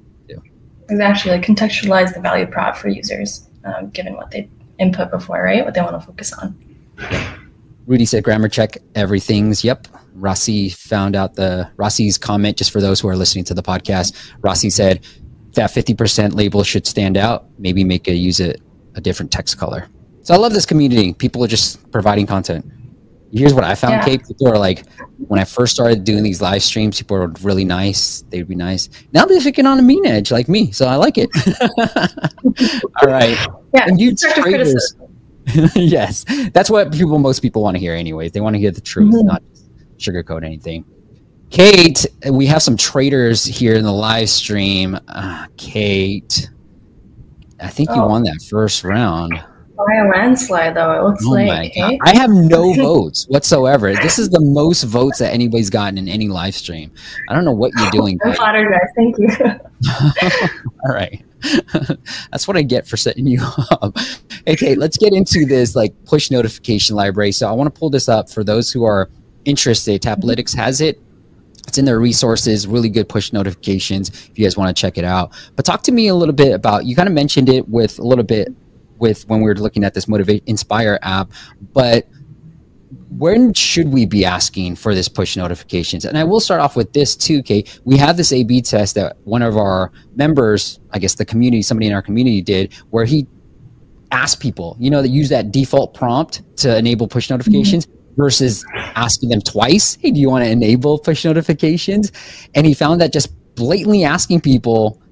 actually 1.00 1.36
like 1.36 1.46
contextualize 1.46 2.14
the 2.14 2.20
value 2.20 2.46
prop 2.46 2.76
for 2.76 2.88
users, 2.88 3.48
um, 3.64 3.90
given 3.90 4.14
what 4.14 4.30
they 4.30 4.48
input 4.78 5.10
before, 5.10 5.42
right? 5.42 5.64
What 5.64 5.74
they 5.74 5.80
want 5.80 5.98
to 6.00 6.06
focus 6.06 6.32
on. 6.32 7.38
Rudy 7.86 8.04
said 8.04 8.24
grammar 8.24 8.48
check 8.48 8.78
everything's. 8.94 9.64
Yep. 9.64 9.88
Rossi 10.14 10.68
found 10.68 11.16
out 11.16 11.34
the 11.34 11.70
Rossi's 11.76 12.18
comment 12.18 12.56
just 12.56 12.70
for 12.70 12.80
those 12.80 13.00
who 13.00 13.08
are 13.08 13.16
listening 13.16 13.44
to 13.44 13.54
the 13.54 13.62
podcast. 13.62 14.14
Rossi 14.40 14.70
said 14.70 15.04
that 15.52 15.70
50% 15.70 16.34
label 16.34 16.62
should 16.64 16.86
stand 16.86 17.16
out. 17.16 17.46
Maybe 17.58 17.84
make 17.84 18.08
a 18.08 18.14
use 18.14 18.40
it 18.40 18.60
a 18.94 19.00
different 19.00 19.32
text 19.32 19.58
color. 19.58 19.88
So 20.22 20.34
I 20.34 20.36
love 20.36 20.52
this 20.52 20.66
community. 20.66 21.14
People 21.14 21.42
are 21.42 21.48
just 21.48 21.90
providing 21.90 22.26
content 22.26 22.70
here's 23.32 23.54
what 23.54 23.64
I 23.64 23.74
found, 23.74 23.94
yeah. 23.94 24.04
Kate. 24.04 24.26
People 24.26 24.48
are 24.48 24.58
like, 24.58 24.84
when 25.28 25.40
I 25.40 25.44
first 25.44 25.72
started 25.72 26.04
doing 26.04 26.22
these 26.22 26.40
live 26.40 26.62
streams, 26.62 26.98
people 26.98 27.16
were 27.16 27.28
really 27.42 27.64
nice. 27.64 28.22
They'd 28.28 28.46
be 28.46 28.54
nice. 28.54 28.88
Now 29.12 29.24
they're 29.24 29.40
picking 29.40 29.66
on 29.66 29.78
a 29.78 29.82
mean 29.82 30.06
edge 30.06 30.30
like 30.30 30.48
me, 30.48 30.70
so 30.70 30.86
I 30.86 30.96
like 30.96 31.14
it. 31.16 31.30
All 33.02 33.08
right. 33.08 33.36
Yeah. 33.74 33.86
And 33.86 34.00
you 34.00 34.14
traders. 34.14 34.96
yes, 35.74 36.24
that's 36.52 36.70
what 36.70 36.92
people, 36.92 37.18
most 37.18 37.40
people 37.40 37.62
want 37.62 37.76
to 37.76 37.80
hear, 37.80 37.94
anyways. 37.94 38.32
They 38.32 38.40
want 38.40 38.54
to 38.54 38.60
hear 38.60 38.70
the 38.70 38.80
truth, 38.80 39.14
mm-hmm. 39.14 39.26
not 39.26 39.42
sugarcoat 39.98 40.44
anything. 40.44 40.84
Kate, 41.50 42.06
we 42.30 42.46
have 42.46 42.62
some 42.62 42.76
traders 42.76 43.44
here 43.44 43.74
in 43.74 43.84
the 43.84 43.92
live 43.92 44.30
stream. 44.30 44.98
Uh, 45.08 45.46
Kate, 45.56 46.48
I 47.60 47.68
think 47.68 47.90
oh. 47.90 47.96
you 47.96 48.02
won 48.02 48.22
that 48.22 48.46
first 48.48 48.84
round 48.84 49.42
by 49.86 49.94
a 49.96 50.08
landslide, 50.08 50.74
though. 50.74 50.92
It 50.92 51.02
looks 51.02 51.24
oh 51.26 51.30
like. 51.30 51.72
Eh? 51.76 51.98
I 52.02 52.16
have 52.16 52.30
no 52.30 52.72
votes 52.74 53.26
whatsoever. 53.28 53.92
This 53.94 54.18
is 54.18 54.30
the 54.30 54.40
most 54.40 54.84
votes 54.84 55.18
that 55.18 55.32
anybody's 55.32 55.70
gotten 55.70 55.98
in 55.98 56.08
any 56.08 56.28
live 56.28 56.54
stream. 56.54 56.92
I 57.28 57.34
don't 57.34 57.44
know 57.44 57.52
what 57.52 57.72
you're 57.78 57.90
doing. 57.90 58.18
I'm 58.24 58.34
flattered, 58.34 58.70
guys. 58.70 58.90
Thank 58.96 59.18
you. 59.18 59.28
All 60.84 60.94
right. 60.94 61.24
That's 62.30 62.46
what 62.46 62.56
I 62.56 62.62
get 62.62 62.86
for 62.86 62.96
setting 62.96 63.26
you 63.26 63.40
up. 63.70 63.96
Okay, 64.48 64.74
let's 64.74 64.96
get 64.96 65.12
into 65.12 65.44
this 65.46 65.76
like 65.76 65.92
push 66.04 66.30
notification 66.30 66.96
library. 66.96 67.32
So 67.32 67.48
I 67.48 67.52
want 67.52 67.72
to 67.72 67.78
pull 67.78 67.90
this 67.90 68.08
up 68.08 68.28
for 68.28 68.42
those 68.42 68.72
who 68.72 68.84
are 68.84 69.08
interested. 69.44 70.02
Taplytics 70.02 70.54
has 70.56 70.80
it. 70.80 71.00
It's 71.68 71.78
in 71.78 71.84
their 71.84 72.00
resources, 72.00 72.66
really 72.66 72.88
good 72.88 73.08
push 73.08 73.32
notifications 73.32 74.08
if 74.08 74.38
you 74.38 74.44
guys 74.44 74.56
want 74.56 74.74
to 74.74 74.80
check 74.80 74.98
it 74.98 75.04
out. 75.04 75.32
But 75.54 75.64
talk 75.64 75.82
to 75.84 75.92
me 75.92 76.08
a 76.08 76.14
little 76.14 76.34
bit 76.34 76.52
about 76.52 76.86
you 76.86 76.96
kind 76.96 77.08
of 77.08 77.14
mentioned 77.14 77.48
it 77.48 77.68
with 77.68 77.98
a 77.98 78.02
little 78.02 78.24
bit 78.24 78.48
with 79.02 79.28
when 79.28 79.40
we 79.40 79.46
were 79.46 79.56
looking 79.56 79.84
at 79.84 79.92
this 79.92 80.06
motivate 80.08 80.42
inspire 80.46 80.98
app 81.02 81.32
but 81.74 82.06
when 83.18 83.52
should 83.52 83.88
we 83.88 84.06
be 84.06 84.24
asking 84.24 84.76
for 84.76 84.94
this 84.94 85.08
push 85.08 85.36
notifications 85.36 86.04
and 86.04 86.16
i 86.16 86.22
will 86.22 86.40
start 86.40 86.60
off 86.60 86.76
with 86.76 86.92
this 86.92 87.16
too 87.16 87.42
kate 87.42 87.80
we 87.84 87.96
have 87.96 88.16
this 88.16 88.32
a 88.32 88.44
b 88.44 88.62
test 88.62 88.94
that 88.94 89.16
one 89.24 89.42
of 89.42 89.56
our 89.56 89.90
members 90.14 90.78
i 90.92 90.98
guess 90.98 91.16
the 91.16 91.24
community 91.24 91.62
somebody 91.62 91.88
in 91.88 91.92
our 91.92 92.00
community 92.00 92.40
did 92.40 92.72
where 92.90 93.04
he 93.04 93.26
asked 94.12 94.40
people 94.40 94.76
you 94.78 94.90
know 94.90 95.02
that 95.02 95.08
use 95.08 95.28
that 95.28 95.50
default 95.50 95.94
prompt 95.94 96.42
to 96.56 96.76
enable 96.76 97.08
push 97.08 97.28
notifications 97.28 97.86
mm-hmm. 97.86 98.22
versus 98.22 98.64
asking 98.94 99.28
them 99.28 99.40
twice 99.40 99.96
hey 99.96 100.10
do 100.10 100.20
you 100.20 100.30
want 100.30 100.44
to 100.44 100.50
enable 100.50 100.98
push 100.98 101.24
notifications 101.24 102.12
and 102.54 102.66
he 102.66 102.74
found 102.74 103.00
that 103.00 103.12
just 103.12 103.32
blatantly 103.54 104.04
asking 104.04 104.40
people 104.40 105.02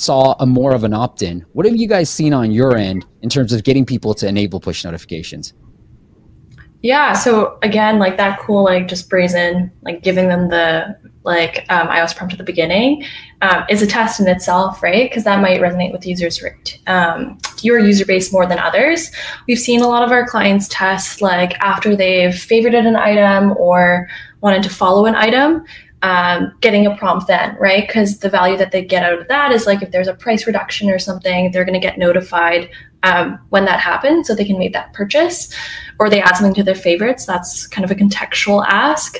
saw 0.00 0.34
a 0.40 0.46
more 0.46 0.74
of 0.74 0.84
an 0.84 0.94
opt-in. 0.94 1.44
What 1.52 1.66
have 1.66 1.76
you 1.76 1.86
guys 1.86 2.08
seen 2.08 2.32
on 2.32 2.50
your 2.50 2.76
end 2.76 3.04
in 3.22 3.28
terms 3.28 3.52
of 3.52 3.64
getting 3.64 3.84
people 3.84 4.14
to 4.14 4.26
enable 4.26 4.58
push 4.60 4.84
notifications? 4.84 5.52
Yeah, 6.82 7.12
so 7.12 7.58
again, 7.62 7.98
like 7.98 8.16
that 8.16 8.40
cool, 8.40 8.64
like 8.64 8.88
just 8.88 9.10
brazen, 9.10 9.70
like 9.82 10.02
giving 10.02 10.28
them 10.28 10.48
the 10.48 10.96
like 11.24 11.66
um, 11.68 11.88
iOS 11.88 12.16
prompt 12.16 12.32
at 12.32 12.38
the 12.38 12.44
beginning 12.44 13.04
um, 13.42 13.64
is 13.68 13.82
a 13.82 13.86
test 13.86 14.20
in 14.20 14.26
itself, 14.26 14.82
right? 14.82 15.10
Because 15.10 15.24
that 15.24 15.42
might 15.42 15.60
resonate 15.60 15.92
with 15.92 16.06
users, 16.06 16.42
um, 16.86 17.38
your 17.60 17.78
user 17.78 18.06
base 18.06 18.32
more 18.32 18.46
than 18.46 18.58
others. 18.58 19.10
We've 19.46 19.58
seen 19.58 19.82
a 19.82 19.88
lot 19.88 20.02
of 20.02 20.10
our 20.10 20.26
clients 20.26 20.68
test 20.68 21.20
like 21.20 21.58
after 21.60 21.94
they've 21.94 22.32
favorited 22.32 22.86
an 22.86 22.96
item 22.96 23.54
or 23.58 24.08
wanted 24.40 24.62
to 24.62 24.70
follow 24.70 25.04
an 25.04 25.14
item 25.14 25.64
um, 26.02 26.54
getting 26.60 26.86
a 26.86 26.96
prompt 26.96 27.26
then, 27.26 27.56
right? 27.60 27.86
Because 27.86 28.20
the 28.20 28.30
value 28.30 28.56
that 28.56 28.72
they 28.72 28.82
get 28.82 29.04
out 29.04 29.20
of 29.20 29.28
that 29.28 29.52
is 29.52 29.66
like 29.66 29.82
if 29.82 29.90
there's 29.90 30.08
a 30.08 30.14
price 30.14 30.46
reduction 30.46 30.88
or 30.88 30.98
something, 30.98 31.50
they're 31.50 31.64
going 31.64 31.78
to 31.78 31.86
get 31.86 31.98
notified 31.98 32.70
um, 33.02 33.38
when 33.48 33.64
that 33.64 33.80
happens 33.80 34.26
so 34.26 34.34
they 34.34 34.44
can 34.44 34.58
make 34.58 34.72
that 34.72 34.92
purchase 34.92 35.54
or 35.98 36.10
they 36.10 36.20
add 36.20 36.36
something 36.36 36.54
to 36.54 36.62
their 36.62 36.74
favorites. 36.74 37.26
That's 37.26 37.66
kind 37.66 37.84
of 37.84 37.90
a 37.90 37.94
contextual 37.94 38.64
ask. 38.66 39.16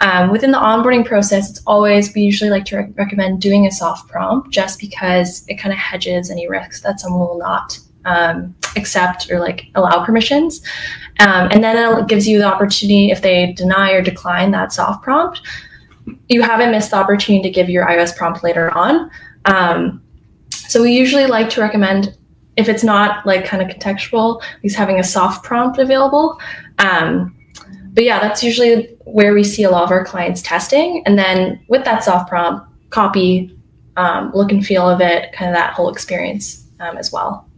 Um, 0.00 0.30
within 0.30 0.50
the 0.50 0.58
onboarding 0.58 1.04
process, 1.04 1.50
it's 1.50 1.62
always, 1.66 2.14
we 2.14 2.22
usually 2.22 2.50
like 2.50 2.64
to 2.66 2.78
re- 2.78 2.92
recommend 2.96 3.40
doing 3.40 3.66
a 3.66 3.70
soft 3.70 4.08
prompt 4.08 4.50
just 4.50 4.80
because 4.80 5.44
it 5.48 5.56
kind 5.56 5.72
of 5.72 5.78
hedges 5.78 6.30
any 6.30 6.48
risks 6.48 6.80
that 6.82 7.00
someone 7.00 7.20
will 7.20 7.38
not 7.38 7.78
um, 8.04 8.54
accept 8.76 9.30
or 9.30 9.40
like 9.40 9.66
allow 9.74 10.04
permissions. 10.04 10.60
Um, 11.20 11.48
and 11.50 11.62
then 11.62 11.98
it 11.98 12.08
gives 12.08 12.28
you 12.28 12.38
the 12.38 12.44
opportunity 12.44 13.10
if 13.10 13.22
they 13.22 13.52
deny 13.52 13.92
or 13.92 14.02
decline 14.02 14.50
that 14.50 14.72
soft 14.72 15.02
prompt 15.02 15.40
you 16.28 16.42
haven't 16.42 16.70
missed 16.70 16.90
the 16.90 16.96
opportunity 16.96 17.42
to 17.42 17.50
give 17.50 17.68
your 17.68 17.86
iOS 17.86 18.16
prompt 18.16 18.42
later 18.42 18.70
on. 18.76 19.10
Um, 19.44 20.02
so 20.50 20.82
we 20.82 20.92
usually 20.92 21.26
like 21.26 21.50
to 21.50 21.60
recommend 21.60 22.16
if 22.56 22.68
it's 22.68 22.84
not 22.84 23.26
like 23.26 23.44
kind 23.44 23.62
of 23.62 23.68
contextual, 23.68 24.42
at 24.42 24.62
least 24.62 24.76
having 24.76 24.98
a 24.98 25.04
soft 25.04 25.44
prompt 25.44 25.78
available. 25.78 26.38
Um, 26.78 27.36
but 27.92 28.04
yeah, 28.04 28.20
that's 28.20 28.42
usually 28.42 28.96
where 29.04 29.34
we 29.34 29.44
see 29.44 29.62
a 29.62 29.70
lot 29.70 29.84
of 29.84 29.90
our 29.90 30.04
clients 30.04 30.42
testing. 30.42 31.02
And 31.06 31.18
then 31.18 31.60
with 31.68 31.84
that 31.84 32.04
soft 32.04 32.28
prompt, 32.28 32.66
copy, 32.90 33.56
um, 33.96 34.32
look 34.34 34.50
and 34.50 34.64
feel 34.64 34.88
of 34.88 35.00
it, 35.00 35.32
kind 35.32 35.50
of 35.50 35.56
that 35.56 35.74
whole 35.74 35.88
experience 35.88 36.66
um, 36.80 36.96
as 36.96 37.12
well. 37.12 37.48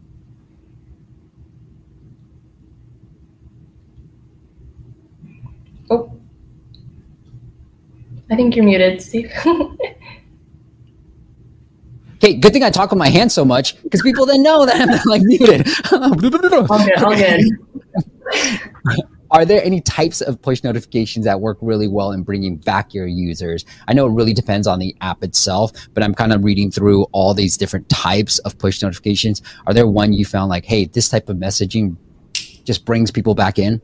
Oh. 5.90 6.12
I 8.30 8.36
think 8.36 8.56
you're 8.56 8.64
muted, 8.64 9.00
Steve. 9.00 9.32
Okay, 12.16 12.34
good 12.34 12.52
thing 12.52 12.62
I 12.62 12.70
talk 12.70 12.90
with 12.90 12.98
my 12.98 13.08
hands 13.08 13.34
so 13.34 13.44
much 13.44 13.80
because 13.82 14.02
people 14.02 14.26
then 14.26 14.42
know 14.42 14.64
that 14.66 14.80
I'm 14.80 14.88
like 15.06 15.22
muted. 15.22 15.66
all 15.92 16.14
good, 16.14 17.02
all 17.02 17.14
good. 17.14 17.44
Are 19.30 19.44
there 19.44 19.62
any 19.64 19.80
types 19.80 20.20
of 20.20 20.40
push 20.40 20.62
notifications 20.62 21.24
that 21.24 21.40
work 21.40 21.58
really 21.60 21.88
well 21.88 22.12
in 22.12 22.22
bringing 22.22 22.56
back 22.56 22.94
your 22.94 23.06
users? 23.06 23.64
I 23.88 23.92
know 23.92 24.06
it 24.06 24.12
really 24.12 24.32
depends 24.32 24.66
on 24.66 24.78
the 24.78 24.96
app 25.00 25.22
itself, 25.22 25.72
but 25.94 26.02
I'm 26.02 26.14
kind 26.14 26.32
of 26.32 26.44
reading 26.44 26.70
through 26.70 27.04
all 27.12 27.34
these 27.34 27.56
different 27.56 27.88
types 27.88 28.38
of 28.40 28.56
push 28.58 28.82
notifications. 28.82 29.42
Are 29.66 29.74
there 29.74 29.86
one 29.86 30.12
you 30.12 30.24
found 30.24 30.48
like, 30.48 30.64
hey, 30.64 30.84
this 30.86 31.08
type 31.08 31.28
of 31.28 31.36
messaging 31.36 31.96
just 32.64 32.84
brings 32.84 33.10
people 33.10 33.34
back 33.34 33.58
in? 33.58 33.82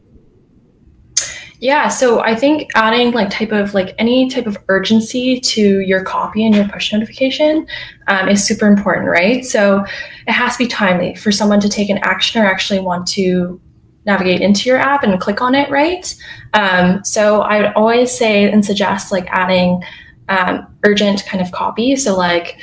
Yeah, 1.63 1.87
so 1.87 2.19
I 2.19 2.35
think 2.35 2.71
adding 2.75 3.13
like 3.13 3.31
type 3.31 3.53
of 3.53 3.73
like 3.73 3.95
any 3.97 4.29
type 4.29 4.49
of 4.49 4.59
urgency 4.67 5.39
to 5.39 5.79
your 5.79 6.03
copy 6.03 6.45
and 6.45 6.53
your 6.53 6.67
push 6.69 6.93
notification 6.93 7.69
um, 8.09 8.29
is 8.29 8.45
super 8.45 8.67
important, 8.67 9.07
right? 9.07 9.45
So 9.45 9.85
it 10.27 10.33
has 10.33 10.55
to 10.57 10.65
be 10.65 10.67
timely 10.67 11.15
for 11.15 11.31
someone 11.31 11.61
to 11.61 11.69
take 11.69 11.89
an 11.89 11.99
action 11.99 12.43
or 12.43 12.47
actually 12.47 12.81
want 12.81 13.07
to 13.11 13.61
navigate 14.05 14.41
into 14.41 14.69
your 14.69 14.79
app 14.79 15.05
and 15.05 15.21
click 15.21 15.41
on 15.41 15.55
it, 15.55 15.71
right? 15.71 16.13
Um, 16.53 17.05
so 17.05 17.43
I 17.43 17.59
would 17.59 17.73
always 17.77 18.11
say 18.11 18.51
and 18.51 18.65
suggest 18.65 19.13
like 19.13 19.29
adding 19.31 19.85
um, 20.29 20.67
urgent 20.83 21.25
kind 21.27 21.41
of 21.41 21.53
copy. 21.53 21.95
So 21.95 22.17
like 22.17 22.59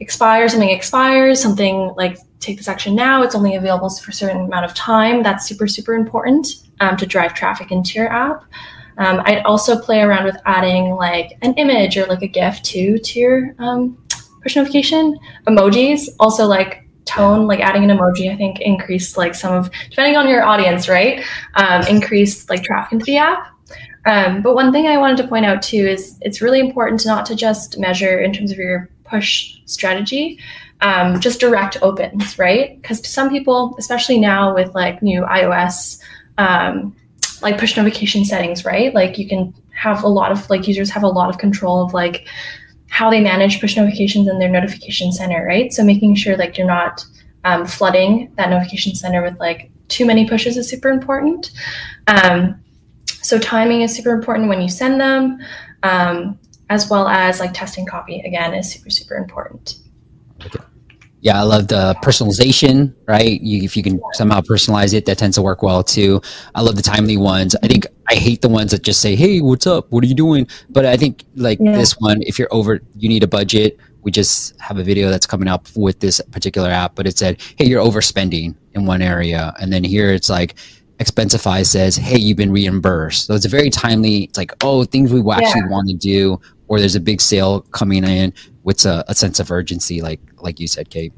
expires, 0.00 0.50
something 0.50 0.70
expires, 0.70 1.40
something 1.40 1.94
like 1.96 2.18
take 2.40 2.56
this 2.56 2.66
action 2.66 2.96
now, 2.96 3.22
it's 3.22 3.36
only 3.36 3.54
available 3.54 3.88
for 3.88 4.10
a 4.10 4.14
certain 4.14 4.46
amount 4.46 4.64
of 4.64 4.74
time. 4.74 5.22
That's 5.22 5.46
super, 5.46 5.68
super 5.68 5.94
important 5.94 6.65
um, 6.80 6.96
to 6.96 7.06
drive 7.06 7.34
traffic 7.34 7.70
into 7.70 7.98
your 7.98 8.12
app. 8.12 8.44
Um, 8.98 9.20
I'd 9.24 9.42
also 9.44 9.78
play 9.78 10.00
around 10.00 10.24
with 10.24 10.36
adding 10.46 10.90
like 10.90 11.36
an 11.42 11.52
image 11.54 11.98
or 11.98 12.06
like 12.06 12.22
a 12.22 12.28
GIF 12.28 12.62
too 12.62 12.98
to 12.98 13.18
your 13.18 13.54
um, 13.58 13.96
push 14.42 14.56
notification. 14.56 15.18
Emojis, 15.46 16.08
also 16.18 16.46
like 16.46 16.88
tone, 17.04 17.46
like 17.46 17.60
adding 17.60 17.88
an 17.88 17.96
emoji, 17.96 18.32
I 18.32 18.36
think 18.36 18.60
increased 18.60 19.16
like 19.16 19.34
some 19.34 19.54
of, 19.54 19.70
depending 19.90 20.16
on 20.16 20.28
your 20.28 20.44
audience, 20.44 20.88
right? 20.88 21.24
Um, 21.54 21.82
increase 21.86 22.48
like 22.48 22.62
traffic 22.62 22.92
into 22.92 23.04
the 23.04 23.18
app. 23.18 23.48
Um, 24.06 24.40
but 24.40 24.54
one 24.54 24.72
thing 24.72 24.86
I 24.86 24.98
wanted 24.98 25.16
to 25.18 25.28
point 25.28 25.46
out 25.46 25.62
too 25.62 25.84
is 25.86 26.16
it's 26.20 26.40
really 26.40 26.60
important 26.60 27.04
not 27.04 27.26
to 27.26 27.34
just 27.34 27.78
measure 27.78 28.20
in 28.20 28.32
terms 28.32 28.52
of 28.52 28.58
your 28.58 28.88
push 29.04 29.58
strategy, 29.66 30.38
um, 30.80 31.20
just 31.20 31.40
direct 31.40 31.78
opens, 31.82 32.38
right? 32.38 32.80
Because 32.80 33.00
to 33.00 33.08
some 33.08 33.30
people, 33.30 33.74
especially 33.78 34.18
now 34.18 34.54
with 34.54 34.74
like 34.74 35.02
new 35.02 35.22
iOS, 35.22 36.00
um, 36.38 36.94
like 37.42 37.58
push 37.58 37.76
notification 37.76 38.24
settings, 38.24 38.64
right? 38.64 38.94
Like 38.94 39.18
you 39.18 39.28
can 39.28 39.54
have 39.74 40.02
a 40.02 40.08
lot 40.08 40.32
of 40.32 40.48
like 40.48 40.66
users 40.66 40.90
have 40.90 41.02
a 41.02 41.08
lot 41.08 41.28
of 41.28 41.38
control 41.38 41.84
of 41.84 41.92
like 41.92 42.28
how 42.88 43.10
they 43.10 43.20
manage 43.20 43.60
push 43.60 43.76
notifications 43.76 44.28
in 44.28 44.38
their 44.38 44.48
notification 44.48 45.12
center, 45.12 45.44
right? 45.44 45.72
So 45.72 45.84
making 45.84 46.14
sure 46.14 46.36
like 46.36 46.56
you're 46.56 46.66
not 46.66 47.04
um, 47.44 47.66
flooding 47.66 48.32
that 48.36 48.50
notification 48.50 48.94
center 48.94 49.22
with 49.22 49.38
like 49.38 49.70
too 49.88 50.06
many 50.06 50.28
pushes 50.28 50.56
is 50.56 50.68
super 50.68 50.88
important. 50.88 51.50
Um, 52.06 52.62
so 53.22 53.38
timing 53.38 53.82
is 53.82 53.94
super 53.94 54.10
important 54.10 54.48
when 54.48 54.60
you 54.60 54.68
send 54.68 55.00
them, 55.00 55.38
um, 55.82 56.38
as 56.70 56.90
well 56.90 57.06
as 57.06 57.38
like 57.38 57.52
testing 57.54 57.86
copy 57.86 58.20
again 58.20 58.54
is 58.54 58.72
super 58.72 58.90
super 58.90 59.16
important. 59.16 59.76
Okay. 60.44 60.64
Yeah, 61.26 61.40
I 61.40 61.42
love 61.42 61.66
the 61.66 61.96
personalization, 62.04 62.94
right? 63.08 63.40
You, 63.40 63.64
if 63.64 63.76
you 63.76 63.82
can 63.82 64.00
somehow 64.12 64.42
personalize 64.42 64.94
it, 64.94 65.06
that 65.06 65.18
tends 65.18 65.34
to 65.34 65.42
work 65.42 65.60
well 65.60 65.82
too. 65.82 66.22
I 66.54 66.60
love 66.60 66.76
the 66.76 66.82
timely 66.82 67.16
ones. 67.16 67.56
I 67.64 67.66
think 67.66 67.84
I 68.08 68.14
hate 68.14 68.42
the 68.42 68.48
ones 68.48 68.70
that 68.70 68.84
just 68.84 69.00
say, 69.00 69.16
"Hey, 69.16 69.40
what's 69.40 69.66
up? 69.66 69.90
What 69.90 70.04
are 70.04 70.06
you 70.06 70.14
doing?" 70.14 70.46
But 70.70 70.86
I 70.86 70.96
think 70.96 71.24
like 71.34 71.58
yeah. 71.60 71.76
this 71.76 71.94
one, 71.94 72.22
if 72.22 72.38
you're 72.38 72.54
over, 72.54 72.78
you 72.94 73.08
need 73.08 73.24
a 73.24 73.26
budget. 73.26 73.76
We 74.02 74.12
just 74.12 74.54
have 74.60 74.78
a 74.78 74.84
video 74.84 75.10
that's 75.10 75.26
coming 75.26 75.48
up 75.48 75.66
with 75.74 75.98
this 75.98 76.20
particular 76.30 76.70
app, 76.70 76.94
but 76.94 77.08
it 77.08 77.18
said, 77.18 77.42
"Hey, 77.58 77.66
you're 77.66 77.84
overspending 77.84 78.54
in 78.74 78.86
one 78.86 79.02
area," 79.02 79.52
and 79.60 79.72
then 79.72 79.82
here 79.82 80.12
it's 80.12 80.30
like, 80.30 80.54
Expensify 81.00 81.66
says, 81.66 81.96
"Hey, 81.96 82.18
you've 82.18 82.36
been 82.36 82.52
reimbursed." 82.52 83.26
So 83.26 83.34
it's 83.34 83.44
a 83.44 83.48
very 83.48 83.70
timely. 83.70 84.26
It's 84.28 84.38
like, 84.38 84.52
oh, 84.62 84.84
things 84.84 85.12
we 85.12 85.18
actually 85.32 85.62
yeah. 85.62 85.70
want 85.70 85.88
to 85.88 85.94
do, 85.94 86.40
or 86.68 86.78
there's 86.78 86.94
a 86.94 87.00
big 87.00 87.20
sale 87.20 87.62
coming 87.72 88.04
in 88.04 88.32
with 88.66 88.84
a, 88.84 89.04
a, 89.06 89.14
sense 89.14 89.38
of 89.38 89.50
urgency, 89.52 90.02
like 90.02 90.20
like 90.46 90.60
you 90.60 90.66
said, 90.66 90.88
Kate. 90.88 91.12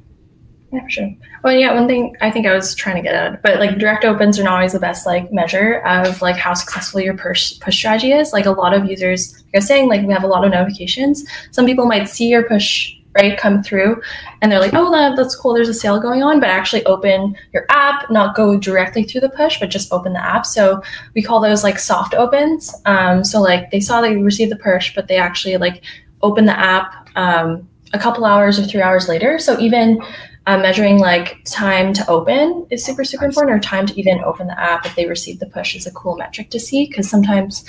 Yeah, 0.73 0.83
for 0.83 0.91
sure. 0.91 1.15
Well, 1.45 1.55
yeah, 1.55 1.73
one 1.73 1.87
thing 1.87 2.17
I 2.21 2.31
think 2.31 2.47
I 2.47 2.55
was 2.55 2.75
trying 2.75 2.97
to 2.97 3.03
get 3.03 3.15
at, 3.15 3.43
but 3.43 3.59
like 3.59 3.79
direct 3.79 4.05
opens 4.05 4.39
are 4.39 4.43
not 4.43 4.55
always 4.55 4.73
the 4.73 4.81
best 4.81 5.07
like 5.07 5.33
measure 5.33 5.81
of 5.87 6.21
like 6.21 6.37
how 6.37 6.53
successful 6.55 7.01
your 7.01 7.17
push 7.17 7.59
push 7.61 7.77
strategy 7.77 8.13
is. 8.13 8.33
Like 8.33 8.47
a 8.47 8.51
lot 8.51 8.75
of 8.75 8.85
users, 8.85 9.35
like 9.35 9.55
I 9.55 9.59
was 9.59 9.67
saying, 9.67 9.89
like 9.89 10.05
we 10.07 10.13
have 10.13 10.25
a 10.25 10.27
lot 10.27 10.45
of 10.45 10.51
notifications. 10.51 11.25
Some 11.53 11.65
people 11.65 11.87
might 11.87 12.09
see 12.09 12.29
your 12.29 12.43
push 12.43 12.95
right 13.15 13.39
come 13.39 13.63
through 13.63 14.01
and 14.43 14.53
they're 14.53 14.61
like 14.61 14.75
oh 14.75 14.91
that, 14.93 15.17
that's 15.17 15.35
cool 15.35 15.55
there's 15.55 15.71
a 15.71 15.75
sale 15.75 15.99
going 15.99 16.23
on 16.23 16.39
but 16.39 16.51
actually 16.51 16.85
open 16.85 17.35
your 17.55 17.65
app 17.71 18.09
not 18.11 18.37
go 18.37 18.59
directly 18.59 19.03
through 19.03 19.23
the 19.23 19.31
push 19.31 19.59
but 19.59 19.71
just 19.71 19.91
open 19.93 20.13
the 20.13 20.23
app 20.23 20.45
so 20.45 20.81
we 21.15 21.23
call 21.23 21.41
those 21.41 21.65
like 21.65 21.79
soft 21.79 22.13
opens 22.15 22.75
um, 22.85 23.25
so 23.25 23.41
like 23.41 23.71
they 23.71 23.81
saw 23.81 24.03
they 24.03 24.15
received 24.17 24.53
the 24.53 24.57
push 24.57 24.95
but 24.95 25.09
they 25.09 25.17
actually 25.17 25.57
like 25.57 25.83
open 26.21 26.45
the 26.45 26.59
app 26.59 27.09
um, 27.17 27.67
a 27.92 27.99
couple 27.99 28.25
hours 28.25 28.59
or 28.59 28.64
three 28.64 28.83
hours 28.83 29.09
later 29.09 29.38
so 29.38 29.59
even 29.59 30.00
uh, 30.47 30.57
measuring 30.59 30.99
like 30.99 31.42
time 31.45 31.92
to 31.92 32.09
open 32.09 32.66
is 32.71 32.85
super 32.85 33.04
super 33.04 33.26
important 33.26 33.54
or 33.57 33.61
time 33.61 33.87
to 33.87 33.99
even 33.99 34.21
open 34.25 34.47
the 34.47 34.61
app 34.61 34.87
if 34.87 34.95
they 34.97 35.07
receive 35.07 35.38
the 35.38 35.47
push 35.47 35.75
is 35.75 35.87
a 35.87 35.92
cool 35.92 36.16
metric 36.16 36.50
to 36.50 36.59
see 36.59 36.87
because 36.87 37.09
sometimes 37.09 37.64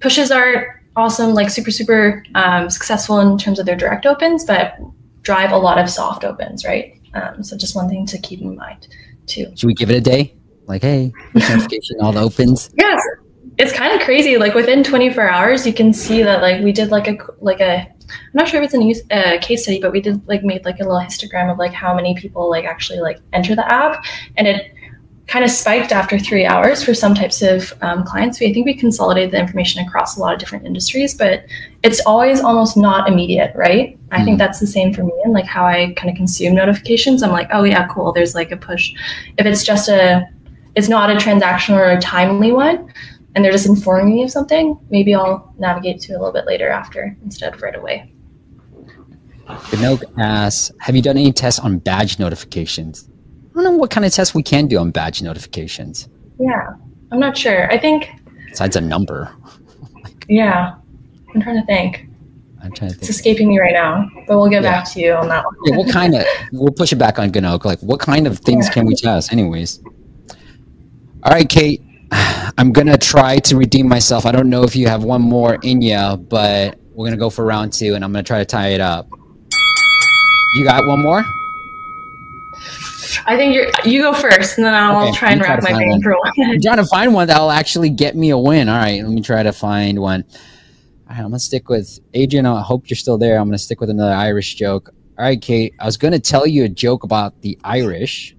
pushes 0.00 0.30
are 0.30 0.80
awesome, 0.96 1.34
like 1.34 1.50
super, 1.50 1.70
super 1.70 2.24
um, 2.34 2.70
successful 2.70 3.18
in 3.20 3.38
terms 3.38 3.58
of 3.58 3.66
their 3.66 3.76
direct 3.76 4.06
opens, 4.06 4.44
but 4.44 4.76
drive 5.22 5.52
a 5.52 5.56
lot 5.56 5.78
of 5.78 5.88
soft 5.90 6.24
opens, 6.24 6.64
right? 6.64 7.00
Um, 7.14 7.42
so 7.42 7.56
just 7.56 7.74
one 7.74 7.88
thing 7.88 8.06
to 8.06 8.18
keep 8.18 8.40
in 8.40 8.56
mind 8.56 8.88
too. 9.26 9.46
Should 9.56 9.66
we 9.66 9.74
give 9.74 9.90
it 9.90 9.96
a 9.96 10.00
day? 10.00 10.34
Like, 10.66 10.82
hey, 10.82 11.12
notification, 11.34 11.96
all 12.00 12.12
the 12.12 12.20
opens. 12.20 12.70
Yes, 12.76 13.00
it's 13.58 13.72
kind 13.72 13.98
of 13.98 14.04
crazy. 14.04 14.36
Like 14.36 14.54
within 14.54 14.82
24 14.82 15.28
hours, 15.28 15.66
you 15.66 15.72
can 15.72 15.92
see 15.92 16.22
that 16.22 16.42
like 16.42 16.62
we 16.62 16.72
did 16.72 16.90
like 16.90 17.08
a 17.08 17.16
like 17.40 17.60
a 17.60 17.86
I'm 18.10 18.18
not 18.34 18.48
sure 18.48 18.62
if 18.62 18.72
it's 18.72 19.04
a 19.10 19.36
uh, 19.36 19.40
case 19.40 19.62
study, 19.62 19.80
but 19.80 19.92
we 19.92 20.00
did 20.00 20.26
like 20.28 20.44
made 20.44 20.64
like 20.64 20.80
a 20.80 20.84
little 20.84 20.98
histogram 20.98 21.50
of 21.50 21.58
like 21.58 21.72
how 21.72 21.94
many 21.94 22.14
people 22.14 22.50
like 22.50 22.64
actually 22.64 23.00
like 23.00 23.18
enter 23.32 23.54
the 23.54 23.72
app, 23.72 24.04
and 24.36 24.46
it 24.46 24.72
kind 25.26 25.44
of 25.44 25.50
spiked 25.50 25.90
after 25.90 26.18
three 26.18 26.44
hours 26.44 26.84
for 26.84 26.92
some 26.92 27.14
types 27.14 27.40
of 27.40 27.72
um, 27.80 28.04
clients. 28.04 28.38
We, 28.38 28.48
I 28.48 28.52
think 28.52 28.66
we 28.66 28.74
consolidated 28.74 29.30
the 29.30 29.38
information 29.38 29.84
across 29.86 30.16
a 30.16 30.20
lot 30.20 30.34
of 30.34 30.38
different 30.38 30.66
industries, 30.66 31.14
but 31.14 31.46
it's 31.82 32.00
always 32.04 32.40
almost 32.40 32.76
not 32.76 33.08
immediate, 33.08 33.52
right? 33.54 33.98
I 34.10 34.20
mm 34.20 34.24
think 34.24 34.38
that's 34.38 34.60
the 34.60 34.66
same 34.66 34.92
for 34.92 35.02
me 35.02 35.12
and 35.24 35.32
like 35.32 35.44
how 35.44 35.64
I 35.64 35.92
kind 35.96 36.10
of 36.10 36.16
consume 36.16 36.54
notifications. 36.54 37.22
I'm 37.22 37.32
like, 37.32 37.48
oh 37.52 37.64
yeah, 37.64 37.86
cool. 37.88 38.12
There's 38.12 38.34
like 38.34 38.52
a 38.52 38.56
push. 38.56 38.92
If 39.38 39.46
it's 39.46 39.64
just 39.64 39.88
a, 39.88 40.28
it's 40.76 40.88
not 40.88 41.10
a 41.10 41.14
transactional 41.14 41.76
or 41.76 41.90
a 41.90 42.00
timely 42.00 42.52
one, 42.52 42.92
and 43.34 43.44
they're 43.44 43.52
just 43.52 43.66
informing 43.66 44.14
me 44.14 44.22
of 44.22 44.30
something, 44.30 44.78
maybe 44.90 45.14
I'll 45.14 45.52
navigate 45.58 46.00
to 46.02 46.12
a 46.12 46.18
little 46.18 46.32
bit 46.32 46.46
later 46.46 46.68
after 46.68 47.16
instead 47.24 47.54
of 47.54 47.62
right 47.62 47.74
away. 47.74 48.12
Ganoke 49.46 50.04
asks, 50.18 50.72
have 50.80 50.96
you 50.96 51.02
done 51.02 51.18
any 51.18 51.32
tests 51.32 51.60
on 51.60 51.78
badge 51.78 52.18
notifications? 52.18 53.08
I 53.50 53.54
don't 53.54 53.64
know 53.64 53.70
what 53.72 53.90
kind 53.90 54.04
of 54.04 54.12
tests 54.12 54.34
we 54.34 54.42
can 54.42 54.66
do 54.66 54.78
on 54.78 54.90
badge 54.90 55.22
notifications. 55.22 56.08
Yeah, 56.40 56.70
I'm 57.12 57.20
not 57.20 57.36
sure. 57.36 57.70
I 57.70 57.78
think 57.78 58.10
besides 58.48 58.76
a 58.76 58.80
number. 58.80 59.34
yeah, 60.28 60.74
I'm 61.34 61.42
trying 61.42 61.60
to 61.60 61.66
think. 61.66 62.06
I'm 62.62 62.72
trying 62.72 62.90
to 62.90 62.96
think. 62.96 63.02
It's 63.02 63.10
escaping 63.10 63.48
me 63.48 63.58
right 63.58 63.72
now, 63.72 64.08
but 64.26 64.38
we'll 64.38 64.48
get 64.48 64.62
yeah. 64.62 64.70
back 64.70 64.90
to 64.92 65.00
you 65.00 65.12
on 65.12 65.28
that 65.28 65.44
one. 65.44 65.54
yeah, 65.66 65.76
what 65.76 65.90
kind 65.90 66.14
of? 66.14 66.24
We'll 66.52 66.72
push 66.72 66.92
it 66.92 66.96
back 66.96 67.18
on 67.18 67.30
Ganoke. 67.30 67.64
Like, 67.64 67.80
what 67.80 68.00
kind 68.00 68.26
of 68.26 68.38
things 68.38 68.66
yeah. 68.66 68.72
can 68.72 68.86
we 68.86 68.94
test, 68.94 69.32
anyways? 69.32 69.82
All 71.24 71.32
right, 71.32 71.48
Kate. 71.48 71.82
I'm 72.56 72.72
gonna 72.72 72.96
try 72.96 73.38
to 73.38 73.56
redeem 73.56 73.88
myself. 73.88 74.26
I 74.26 74.32
don't 74.32 74.48
know 74.48 74.62
if 74.62 74.76
you 74.76 74.86
have 74.86 75.04
one 75.04 75.22
more 75.22 75.58
in 75.62 75.82
you, 75.82 76.16
but 76.28 76.78
we're 76.92 77.06
gonna 77.06 77.16
go 77.16 77.30
for 77.30 77.44
round 77.44 77.72
two, 77.72 77.94
and 77.94 78.04
I'm 78.04 78.12
gonna 78.12 78.22
try 78.22 78.38
to 78.38 78.44
tie 78.44 78.68
it 78.68 78.80
up. 78.80 79.08
You 80.54 80.64
got 80.64 80.86
one 80.86 81.02
more? 81.02 81.24
I 83.26 83.36
think 83.36 83.54
you're 83.54 83.70
you 83.84 84.02
go 84.02 84.12
first, 84.12 84.58
and 84.58 84.64
then 84.64 84.74
I'll 84.74 85.08
okay, 85.08 85.18
try 85.18 85.32
and 85.32 85.40
wrap 85.40 85.62
my 85.62 85.72
brain 85.72 86.02
for 86.02 86.12
one. 86.12 86.32
I'm 86.50 86.60
trying 86.60 86.76
to 86.76 86.86
find 86.86 87.14
one 87.14 87.26
that'll 87.26 87.50
actually 87.50 87.90
get 87.90 88.16
me 88.16 88.30
a 88.30 88.38
win. 88.38 88.68
All 88.68 88.78
right, 88.78 89.02
let 89.02 89.12
me 89.12 89.20
try 89.20 89.42
to 89.42 89.52
find 89.52 89.98
one. 89.98 90.24
All 91.08 91.10
right, 91.10 91.18
I'm 91.18 91.24
gonna 91.24 91.38
stick 91.40 91.68
with 91.68 91.98
Adrian. 92.14 92.46
I 92.46 92.62
hope 92.62 92.88
you're 92.88 92.96
still 92.96 93.18
there. 93.18 93.38
I'm 93.38 93.48
gonna 93.48 93.58
stick 93.58 93.80
with 93.80 93.90
another 93.90 94.14
Irish 94.14 94.54
joke. 94.54 94.90
All 95.18 95.24
right, 95.24 95.40
Kate. 95.40 95.74
I 95.80 95.86
was 95.86 95.96
gonna 95.96 96.20
tell 96.20 96.46
you 96.46 96.64
a 96.64 96.68
joke 96.68 97.02
about 97.02 97.40
the 97.42 97.58
Irish, 97.64 98.36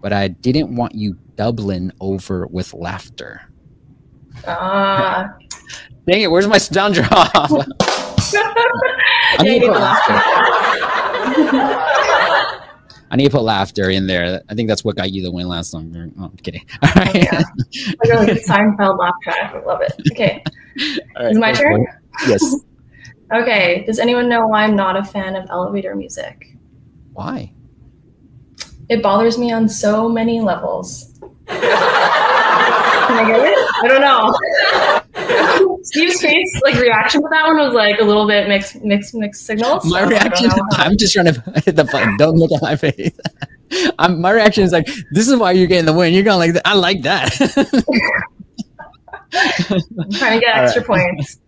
but 0.00 0.12
I 0.12 0.28
didn't 0.28 0.76
want 0.76 0.94
you 0.94 1.16
doubling 1.40 1.90
over 2.02 2.46
with 2.48 2.74
laughter. 2.74 3.40
Ah. 4.46 5.24
Dang 6.06 6.20
it! 6.20 6.30
Where's 6.30 6.46
my 6.46 6.58
sound 6.58 6.92
drop? 6.92 7.10
I 7.34 7.66
need 9.40 9.66
laughter. 9.66 10.12
I 13.10 13.16
need 13.16 13.24
to 13.24 13.30
put 13.30 13.40
laughter 13.40 13.88
in 13.88 14.06
there. 14.06 14.42
I 14.50 14.54
think 14.54 14.68
that's 14.68 14.84
what 14.84 14.96
got 14.96 15.12
you 15.12 15.22
the 15.22 15.32
win 15.32 15.48
last 15.48 15.70
time. 15.70 16.12
Oh, 16.20 16.24
I'm 16.24 16.36
kidding. 16.36 16.60
All 16.82 16.90
right. 16.94 17.14
yeah. 17.14 17.42
Like 18.04 18.10
a 18.10 18.20
really 18.20 18.34
Seinfeld 18.42 18.98
laugh 18.98 19.14
track. 19.22 19.54
I 19.54 19.60
love 19.64 19.80
it. 19.80 19.94
Okay. 20.12 20.42
All 21.16 21.24
right, 21.24 21.32
Is 21.32 21.38
my 21.38 21.52
turn? 21.54 21.86
Yes. 22.28 22.56
okay. 23.32 23.82
Does 23.86 23.98
anyone 23.98 24.28
know 24.28 24.46
why 24.46 24.64
I'm 24.64 24.76
not 24.76 24.94
a 24.94 25.02
fan 25.04 25.36
of 25.36 25.48
elevator 25.48 25.96
music? 25.96 26.54
Why? 27.14 27.54
It 28.90 29.02
bothers 29.02 29.38
me 29.38 29.52
on 29.52 29.70
so 29.70 30.06
many 30.06 30.42
levels. 30.42 31.09
Can 31.50 33.18
I 33.18 33.24
get 33.26 33.40
it? 33.40 33.58
I 33.82 33.88
don't 33.88 34.00
know. 34.00 35.80
Steve's 35.82 36.20
face, 36.20 36.60
like 36.62 36.74
reaction 36.76 37.22
to 37.22 37.28
that 37.30 37.46
one 37.46 37.56
was 37.56 37.74
like 37.74 37.98
a 38.00 38.04
little 38.04 38.26
bit 38.26 38.48
mixed, 38.48 38.82
mixed, 38.82 39.14
mixed 39.14 39.46
signals. 39.46 39.84
My 39.86 40.02
so 40.02 40.08
reaction, 40.08 40.50
I'm 40.72 40.96
just 40.96 41.14
trying 41.14 41.26
to 41.26 41.42
hit 41.64 41.76
the 41.76 41.84
button. 41.84 42.16
Don't 42.16 42.36
look 42.36 42.52
at 42.52 42.62
my 42.62 42.76
face. 42.76 43.10
I'm, 43.98 44.20
my 44.20 44.32
reaction 44.32 44.64
is 44.64 44.72
like, 44.72 44.86
this 45.12 45.28
is 45.28 45.36
why 45.36 45.52
you're 45.52 45.66
getting 45.66 45.86
the 45.86 45.92
win. 45.92 46.12
You're 46.12 46.24
going 46.24 46.38
like, 46.54 46.60
I 46.64 46.74
like 46.74 47.02
that. 47.02 47.34
I'm 49.32 50.10
trying 50.10 50.40
to 50.40 50.44
get 50.44 50.56
extra 50.56 50.84
right. 50.86 51.16
points. 51.16 51.38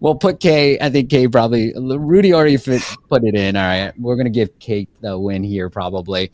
well, 0.00 0.16
put 0.16 0.40
K. 0.40 0.78
I 0.80 0.90
think 0.90 1.10
K 1.10 1.28
probably. 1.28 1.72
Rudy 1.76 2.32
already 2.32 2.56
fit, 2.56 2.82
put 3.08 3.22
it 3.24 3.34
in. 3.34 3.56
All 3.56 3.62
right, 3.62 3.92
we're 3.98 4.16
gonna 4.16 4.30
give 4.30 4.58
Kate 4.58 4.88
the 5.00 5.18
win 5.18 5.44
here 5.44 5.70
probably. 5.70 6.32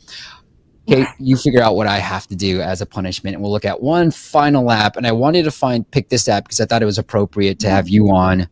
Kate, 0.86 1.06
you 1.18 1.36
figure 1.36 1.60
out 1.60 1.76
what 1.76 1.86
I 1.86 1.98
have 1.98 2.26
to 2.28 2.36
do 2.36 2.60
as 2.60 2.80
a 2.80 2.86
punishment, 2.86 3.34
and 3.34 3.42
we'll 3.42 3.52
look 3.52 3.64
at 3.64 3.82
one 3.82 4.10
final 4.10 4.70
app. 4.70 4.96
And 4.96 5.06
I 5.06 5.12
wanted 5.12 5.44
to 5.44 5.50
find 5.50 5.90
pick 5.90 6.08
this 6.08 6.28
app 6.28 6.44
because 6.44 6.60
I 6.60 6.66
thought 6.66 6.82
it 6.82 6.86
was 6.86 6.98
appropriate 6.98 7.58
to 7.60 7.66
mm-hmm. 7.66 7.76
have 7.76 7.88
you 7.88 8.10
on 8.10 8.48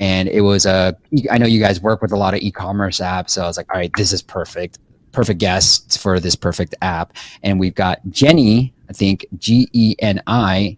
and 0.00 0.28
it 0.28 0.42
was 0.42 0.66
a. 0.66 0.96
I 1.30 1.38
know 1.38 1.46
you 1.46 1.60
guys 1.60 1.80
work 1.80 2.02
with 2.02 2.12
a 2.12 2.16
lot 2.16 2.34
of 2.34 2.40
e-commerce 2.40 3.00
apps, 3.00 3.30
so 3.30 3.42
I 3.42 3.46
was 3.46 3.56
like, 3.56 3.72
all 3.72 3.78
right, 3.78 3.90
this 3.96 4.12
is 4.12 4.22
perfect, 4.22 4.78
perfect 5.12 5.40
guest 5.40 5.98
for 5.98 6.20
this 6.20 6.36
perfect 6.36 6.74
app. 6.82 7.14
And 7.42 7.58
we've 7.58 7.74
got 7.74 8.00
Jenny, 8.10 8.74
I 8.88 8.92
think 8.92 9.26
G 9.38 9.68
E 9.72 9.96
N 10.00 10.22
I. 10.26 10.76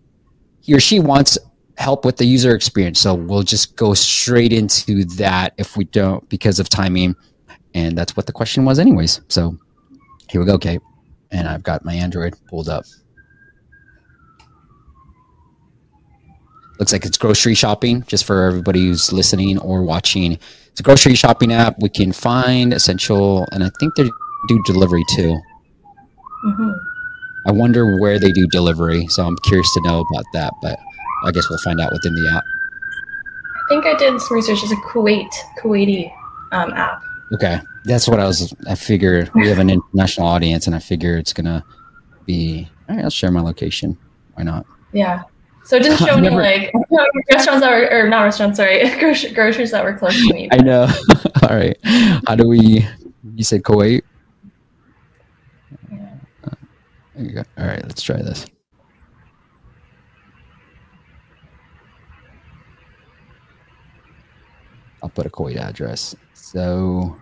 He 0.60 0.74
or 0.74 0.80
she 0.80 1.00
wants 1.00 1.38
help 1.78 2.04
with 2.04 2.16
the 2.16 2.24
user 2.24 2.54
experience, 2.54 3.00
so 3.00 3.14
we'll 3.14 3.42
just 3.42 3.76
go 3.76 3.94
straight 3.94 4.52
into 4.52 5.04
that 5.04 5.54
if 5.58 5.76
we 5.76 5.84
don't 5.84 6.28
because 6.28 6.58
of 6.60 6.68
timing, 6.68 7.16
and 7.74 7.96
that's 7.96 8.16
what 8.16 8.26
the 8.26 8.32
question 8.32 8.64
was, 8.64 8.78
anyways. 8.78 9.20
So 9.28 9.58
here 10.28 10.40
we 10.40 10.46
go, 10.46 10.58
Kate, 10.58 10.80
and 11.30 11.48
I've 11.48 11.62
got 11.62 11.84
my 11.84 11.94
Android 11.94 12.34
pulled 12.48 12.68
up. 12.68 12.84
looks 16.78 16.92
like 16.92 17.04
it's 17.04 17.18
grocery 17.18 17.54
shopping 17.54 18.02
just 18.06 18.24
for 18.24 18.44
everybody 18.44 18.86
who's 18.86 19.12
listening 19.12 19.58
or 19.58 19.82
watching 19.82 20.38
it's 20.70 20.78
a 20.78 20.82
grocery 20.84 21.16
shopping 21.16 21.52
app 21.52 21.74
we 21.80 21.88
can 21.88 22.12
find 22.12 22.72
essential 22.72 23.44
and 23.50 23.64
i 23.64 23.70
think 23.80 23.92
they 23.96 24.08
do 24.46 24.62
delivery 24.64 25.02
too 25.16 25.36
Mm-hmm. 26.46 26.70
i 27.48 27.50
wonder 27.50 27.98
where 28.00 28.20
they 28.20 28.30
do 28.30 28.46
delivery 28.52 29.08
so 29.08 29.26
i'm 29.26 29.36
curious 29.38 29.68
to 29.74 29.80
know 29.82 30.04
about 30.08 30.24
that 30.34 30.52
but 30.62 30.78
i 31.24 31.32
guess 31.32 31.50
we'll 31.50 31.58
find 31.58 31.80
out 31.80 31.90
within 31.92 32.14
the 32.14 32.28
app 32.30 32.44
I 32.44 33.68
think 33.68 33.84
I 33.84 33.94
did 33.98 34.18
some 34.20 34.34
research. 34.36 34.62
It's 34.62 34.72
a 34.72 34.76
Kuwait, 34.76 35.28
Kuwaiti 35.58 36.10
um, 36.52 36.72
app. 36.72 37.02
Okay 37.32 37.60
that's 37.84 38.08
what 38.08 38.18
i 38.20 38.26
was 38.26 38.54
i 38.68 38.74
figured 38.74 39.30
we 39.34 39.48
have 39.48 39.58
an 39.58 39.70
international 39.70 40.26
audience 40.26 40.66
and 40.66 40.74
i 40.74 40.78
figure 40.78 41.16
it's 41.16 41.32
gonna 41.32 41.62
be 42.26 42.68
all 42.88 42.96
right 42.96 43.04
i'll 43.04 43.10
share 43.10 43.30
my 43.30 43.40
location 43.40 43.96
why 44.34 44.42
not 44.42 44.64
Yeah. 44.92 45.22
So 45.64 45.76
it 45.76 45.82
didn't 45.82 45.98
show 46.06 46.16
any 46.16 46.22
never- 46.30 46.40
like 46.40 46.72
restaurants 47.30 47.60
that 47.60 47.70
were, 47.70 47.90
or 48.04 48.08
not 48.08 48.22
restaurants, 48.22 48.56
sorry, 48.56 48.88
groceries 49.34 49.70
that 49.72 49.84
were 49.84 49.92
close 49.98 50.16
to 50.26 50.32
me. 50.32 50.48
i 50.52 50.56
know 50.56 50.88
all 51.42 51.56
right 51.56 51.76
how 52.26 52.34
do 52.34 52.48
we 52.48 52.86
you 53.34 53.44
said 53.44 53.62
kuwait 53.62 54.02
Yeah. 55.92 56.14
Uh, 56.44 56.50
there 57.14 57.24
you 57.24 57.32
go. 57.32 57.42
All 57.58 57.66
right, 57.66 57.82
let's 57.84 58.00
try 58.02 58.16
this. 58.16 58.46
I'll 65.02 65.08
put 65.08 65.26
a 65.26 65.30
Kuwait 65.30 65.56
address. 65.56 66.14
So, 66.34 67.16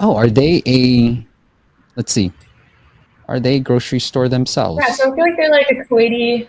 oh, 0.00 0.16
are 0.16 0.28
they 0.28 0.62
a? 0.66 1.26
Let's 1.96 2.12
see. 2.12 2.32
Are 3.28 3.40
they 3.40 3.56
a 3.56 3.60
grocery 3.60 4.00
store 4.00 4.28
themselves? 4.28 4.84
Yeah, 4.86 4.92
so 4.94 5.12
I 5.12 5.14
feel 5.14 5.24
like 5.24 5.36
they're 5.36 5.50
like 5.50 5.70
a 5.70 5.84
Kuwaiti 5.84 6.48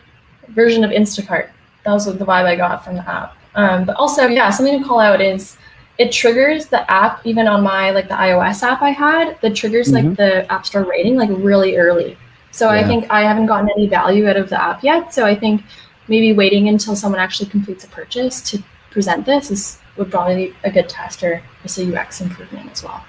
version 0.50 0.84
of 0.84 0.92
Instacart. 0.92 1.50
That 1.86 1.94
was 1.94 2.06
what 2.08 2.20
the 2.20 2.26
vibe 2.26 2.46
I 2.46 2.56
got 2.56 2.84
from 2.84 2.96
the 2.96 3.10
app. 3.10 3.36
Um, 3.56 3.86
but 3.86 3.96
also, 3.96 4.28
yeah, 4.28 4.50
something 4.50 4.82
to 4.82 4.86
call 4.86 5.00
out 5.00 5.22
is 5.22 5.58
it 5.98 6.12
triggers 6.12 6.66
the 6.66 6.90
app 6.92 7.26
even 7.26 7.48
on 7.48 7.64
my 7.64 7.92
like 7.92 8.10
the 8.10 8.16
iOS 8.16 8.62
app 8.64 8.82
I 8.82 8.90
had. 8.90 9.40
That 9.42 9.56
triggers 9.56 9.94
like 9.94 10.04
Mhm. 10.04 10.18
the 10.18 10.52
App 10.52 10.66
Store 10.66 10.84
rating 10.84 11.16
like 11.16 11.30
really 11.32 11.78
early. 11.78 12.18
So 12.52 12.70
I 12.70 12.84
think 12.86 13.06
I 13.10 13.22
haven't 13.22 13.48
gotten 13.48 13.70
any 13.76 13.88
value 13.88 14.30
out 14.30 14.38
of 14.38 14.50
the 14.50 14.62
app 14.62 14.82
yet. 14.84 15.14
So 15.14 15.26
I 15.26 15.36
think 15.36 15.62
maybe 16.08 16.32
waiting 16.34 16.70
until 16.70 16.96
someone 16.96 17.20
actually 17.20 17.50
completes 17.50 17.84
a 17.84 17.88
purchase 17.88 18.42
to 18.52 18.64
present 18.96 19.26
this 19.26 19.52
is 19.52 19.78
would 19.98 20.10
probably 20.10 20.36
be 20.48 20.56
a 20.64 20.72
good 20.72 20.88
test 20.88 21.22
or 21.22 21.42
just 21.64 21.78
a 21.78 21.84
UX 21.94 22.22
improvement 22.22 22.72
as 22.72 22.82
well. 22.82 23.04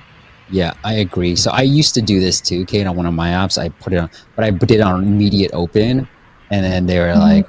Yeah, 0.51 0.73
I 0.85 0.95
agree. 0.95 1.35
So 1.37 1.51
I 1.53 1.63
used 1.63 1.95
to 1.95 2.03
do 2.03 2.19
this 2.21 2.41
too, 2.41 2.65
Kate, 2.67 2.87
on 2.87 2.97
one 2.97 3.07
of 3.07 3.15
my 3.15 3.31
apps. 3.31 3.57
I 3.57 3.69
put 3.69 3.93
it 3.93 3.99
on, 3.99 4.11
but 4.35 4.45
I 4.45 4.51
put 4.51 4.71
it 4.73 4.81
on 4.81 5.03
immediate 5.05 5.53
open, 5.55 6.09
and 6.51 6.65
then 6.65 6.87
they 6.87 6.99
were 6.99 7.15
Mhm. 7.15 7.19
like, 7.31 7.47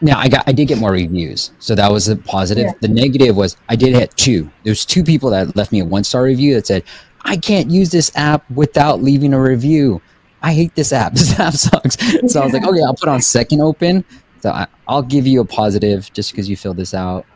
"Now 0.00 0.18
I 0.18 0.28
got, 0.28 0.42
I 0.48 0.52
did 0.52 0.66
get 0.66 0.78
more 0.78 0.90
reviews, 0.92 1.50
so 1.60 1.74
that 1.76 1.90
was 1.90 2.08
a 2.08 2.16
positive. 2.16 2.64
Yeah. 2.66 2.72
The 2.80 2.88
negative 2.88 3.36
was 3.36 3.56
I 3.68 3.76
did 3.76 3.94
hit 3.94 4.16
two. 4.16 4.50
There's 4.64 4.84
two 4.84 5.02
people 5.04 5.30
that 5.30 5.56
left 5.56 5.70
me 5.72 5.78
a 5.80 5.84
one 5.84 6.02
star 6.04 6.22
review 6.24 6.54
that 6.54 6.66
said 6.66 6.82
I 7.24 7.36
can't 7.36 7.70
use 7.70 7.90
this 7.90 8.10
app 8.16 8.48
without 8.50 9.02
leaving 9.02 9.32
a 9.32 9.40
review. 9.40 10.00
I 10.42 10.52
hate 10.54 10.74
this 10.76 10.92
app. 10.92 11.12
This 11.18 11.38
app 11.38 11.54
sucks. 11.54 11.96
So 12.32 12.40
I 12.40 12.44
was 12.44 12.52
like, 12.52 12.64
okay, 12.64 12.82
I'll 12.86 12.94
put 12.94 13.08
on 13.08 13.20
second 13.22 13.60
open. 13.60 14.04
So 14.40 14.50
I, 14.50 14.66
I'll 14.88 15.02
give 15.02 15.26
you 15.26 15.40
a 15.40 15.44
positive 15.44 16.10
just 16.12 16.32
because 16.32 16.48
you 16.48 16.56
filled 16.56 16.78
this 16.78 16.94
out, 16.94 17.26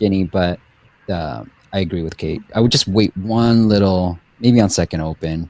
Jenny. 0.00 0.24
But 0.24 0.60
uh, 1.08 1.44
I 1.72 1.80
agree 1.80 2.02
with 2.02 2.16
Kate. 2.16 2.42
I 2.54 2.60
would 2.60 2.70
just 2.70 2.86
wait 2.86 3.16
one 3.16 3.68
little, 3.68 4.18
maybe 4.40 4.60
on 4.60 4.70
second 4.70 5.00
open 5.00 5.48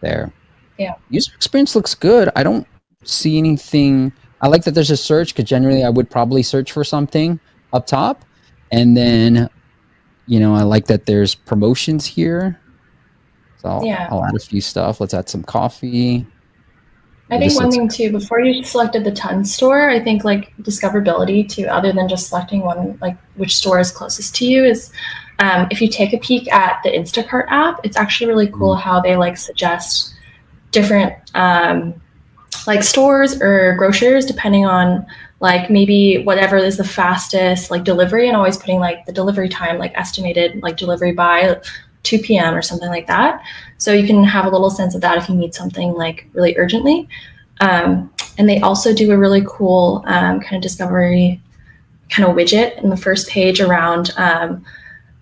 there. 0.00 0.32
Yeah. 0.78 0.94
User 1.10 1.32
experience 1.34 1.74
looks 1.74 1.94
good. 1.94 2.30
I 2.36 2.42
don't 2.42 2.66
see 3.04 3.38
anything. 3.38 4.12
I 4.42 4.48
like 4.48 4.64
that 4.64 4.74
there's 4.74 4.90
a 4.90 4.96
search 4.96 5.34
because 5.34 5.48
generally 5.48 5.84
I 5.84 5.88
would 5.88 6.10
probably 6.10 6.42
search 6.42 6.72
for 6.72 6.84
something 6.84 7.40
up 7.72 7.86
top. 7.86 8.24
And 8.70 8.96
then, 8.96 9.48
you 10.26 10.38
know, 10.38 10.54
I 10.54 10.62
like 10.62 10.86
that 10.86 11.06
there's 11.06 11.34
promotions 11.34 12.04
here. 12.04 12.60
So 13.58 13.68
I'll, 13.68 13.84
Yeah. 13.84 14.08
I'll 14.10 14.24
add 14.24 14.34
a 14.34 14.38
few 14.38 14.60
stuff. 14.60 15.00
Let's 15.00 15.14
add 15.14 15.28
some 15.28 15.42
coffee. 15.42 16.26
I 17.30 17.38
think 17.38 17.56
one 17.56 17.72
thing 17.72 17.88
too, 17.88 18.12
before 18.12 18.40
you 18.40 18.62
selected 18.62 19.02
the 19.02 19.10
ton 19.10 19.44
store, 19.44 19.90
I 19.90 19.98
think 19.98 20.22
like 20.22 20.56
discoverability 20.58 21.48
too, 21.48 21.66
other 21.66 21.92
than 21.92 22.08
just 22.08 22.28
selecting 22.28 22.60
one, 22.60 22.96
like 23.00 23.16
which 23.34 23.56
store 23.56 23.80
is 23.80 23.90
closest 23.90 24.36
to 24.36 24.46
you, 24.46 24.64
is 24.64 24.92
um, 25.40 25.66
if 25.70 25.80
you 25.80 25.88
take 25.88 26.12
a 26.12 26.18
peek 26.18 26.50
at 26.52 26.80
the 26.84 26.90
Instacart 26.90 27.46
app, 27.48 27.80
it's 27.84 27.96
actually 27.96 28.28
really 28.28 28.48
cool 28.48 28.76
how 28.76 29.00
they 29.00 29.16
like 29.16 29.36
suggest 29.36 30.14
different 30.70 31.14
um, 31.34 32.00
like 32.66 32.82
stores 32.82 33.40
or 33.40 33.74
grocers 33.76 34.24
depending 34.24 34.64
on 34.64 35.04
like 35.40 35.70
maybe 35.70 36.22
whatever 36.24 36.56
is 36.56 36.76
the 36.76 36.84
fastest 36.84 37.70
like 37.70 37.84
delivery 37.84 38.28
and 38.28 38.36
always 38.36 38.56
putting 38.56 38.78
like 38.78 39.04
the 39.04 39.12
delivery 39.12 39.48
time 39.48 39.78
like 39.78 39.92
estimated 39.94 40.62
like 40.62 40.76
delivery 40.76 41.12
by 41.12 41.60
2 42.06 42.20
p.m. 42.20 42.54
or 42.54 42.62
something 42.62 42.88
like 42.88 43.06
that. 43.08 43.42
So 43.78 43.92
you 43.92 44.06
can 44.06 44.24
have 44.24 44.46
a 44.46 44.50
little 44.50 44.70
sense 44.70 44.94
of 44.94 45.00
that 45.02 45.18
if 45.18 45.28
you 45.28 45.34
need 45.34 45.54
something 45.54 45.92
like 45.92 46.28
really 46.32 46.56
urgently. 46.56 47.08
Um, 47.60 48.12
and 48.38 48.48
they 48.48 48.60
also 48.60 48.94
do 48.94 49.10
a 49.12 49.18
really 49.18 49.42
cool 49.46 50.02
um, 50.06 50.40
kind 50.40 50.56
of 50.56 50.62
discovery 50.62 51.40
kind 52.08 52.28
of 52.28 52.36
widget 52.36 52.82
in 52.82 52.90
the 52.90 52.96
first 52.96 53.28
page 53.28 53.60
around 53.60 54.12
um, 54.16 54.64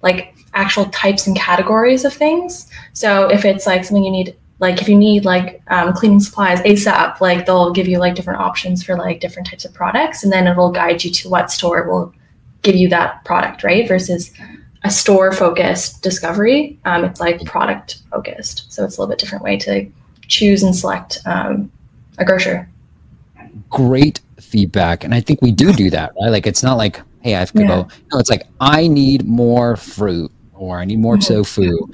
like 0.03 0.35
actual 0.53 0.85
types 0.87 1.27
and 1.27 1.37
categories 1.37 2.05
of 2.05 2.13
things. 2.13 2.69
So 2.93 3.29
if 3.29 3.45
it's 3.45 3.67
like 3.67 3.85
something 3.85 4.05
you 4.05 4.11
need, 4.11 4.37
like 4.61 4.83
if 4.83 4.89
you 4.89 4.97
need 4.97 5.25
like 5.25 5.63
um, 5.69 5.93
cleaning 5.95 6.21
supplies 6.21 6.61
ASAP, 6.61 7.21
like 7.21 7.47
they'll 7.47 7.73
give 7.73 7.89
you 7.89 7.99
like 7.99 8.15
different 8.15 8.41
options 8.41 8.85
for 8.85 8.97
like 8.97 9.21
different 9.21 9.49
types 9.49 9.65
of 9.65 9.73
products, 9.73 10.23
and 10.23 10.33
then 10.33 10.47
it'll 10.47 10.71
guide 10.71 11.03
you 11.03 11.11
to 11.11 11.29
what 11.29 11.51
store 11.51 11.89
will 11.89 12.13
give 12.63 12.77
you 12.77 12.89
that 12.89 13.25
product, 13.25 13.65
right? 13.65 13.89
Versus 13.89 14.33
a 14.85 14.91
store 14.91 15.33
focused 15.33 16.03
discovery, 16.03 16.79
um, 16.85 17.05
it's 17.05 17.21
like 17.21 17.43
product 17.45 18.03
focused. 18.11 18.71
So 18.73 18.85
it's 18.85 18.97
a 18.97 19.01
little 19.01 19.11
bit 19.13 19.19
different 19.19 19.43
way 19.43 19.57
to 19.59 19.87
choose 20.29 20.63
and 20.63 20.75
select 20.77 21.19
um, 21.27 21.71
a 22.19 22.25
grocer. 22.25 22.69
great 23.71 24.21
feedback 24.41 25.03
and 25.05 25.15
i 25.15 25.21
think 25.21 25.41
we 25.43 25.51
do 25.51 25.73
do 25.73 25.91
that 25.91 26.13
right 26.21 26.31
like 26.31 26.47
it's 26.47 26.63
not 26.63 26.77
like 26.77 27.01
hey 27.23 27.35
i 27.35 27.39
have 27.41 27.51
to 27.53 27.61
Yeah. 27.63 27.67
go 27.69 27.89
no 28.13 28.19
it's 28.19 28.31
like 28.31 28.43
i 28.61 28.87
need 28.87 29.25
more 29.27 29.75
fruit 29.77 30.31
or 30.55 30.79
i 30.79 30.85
need 30.85 30.99
more 31.01 31.17
Mhm. 31.17 31.27
tofu 31.27 31.89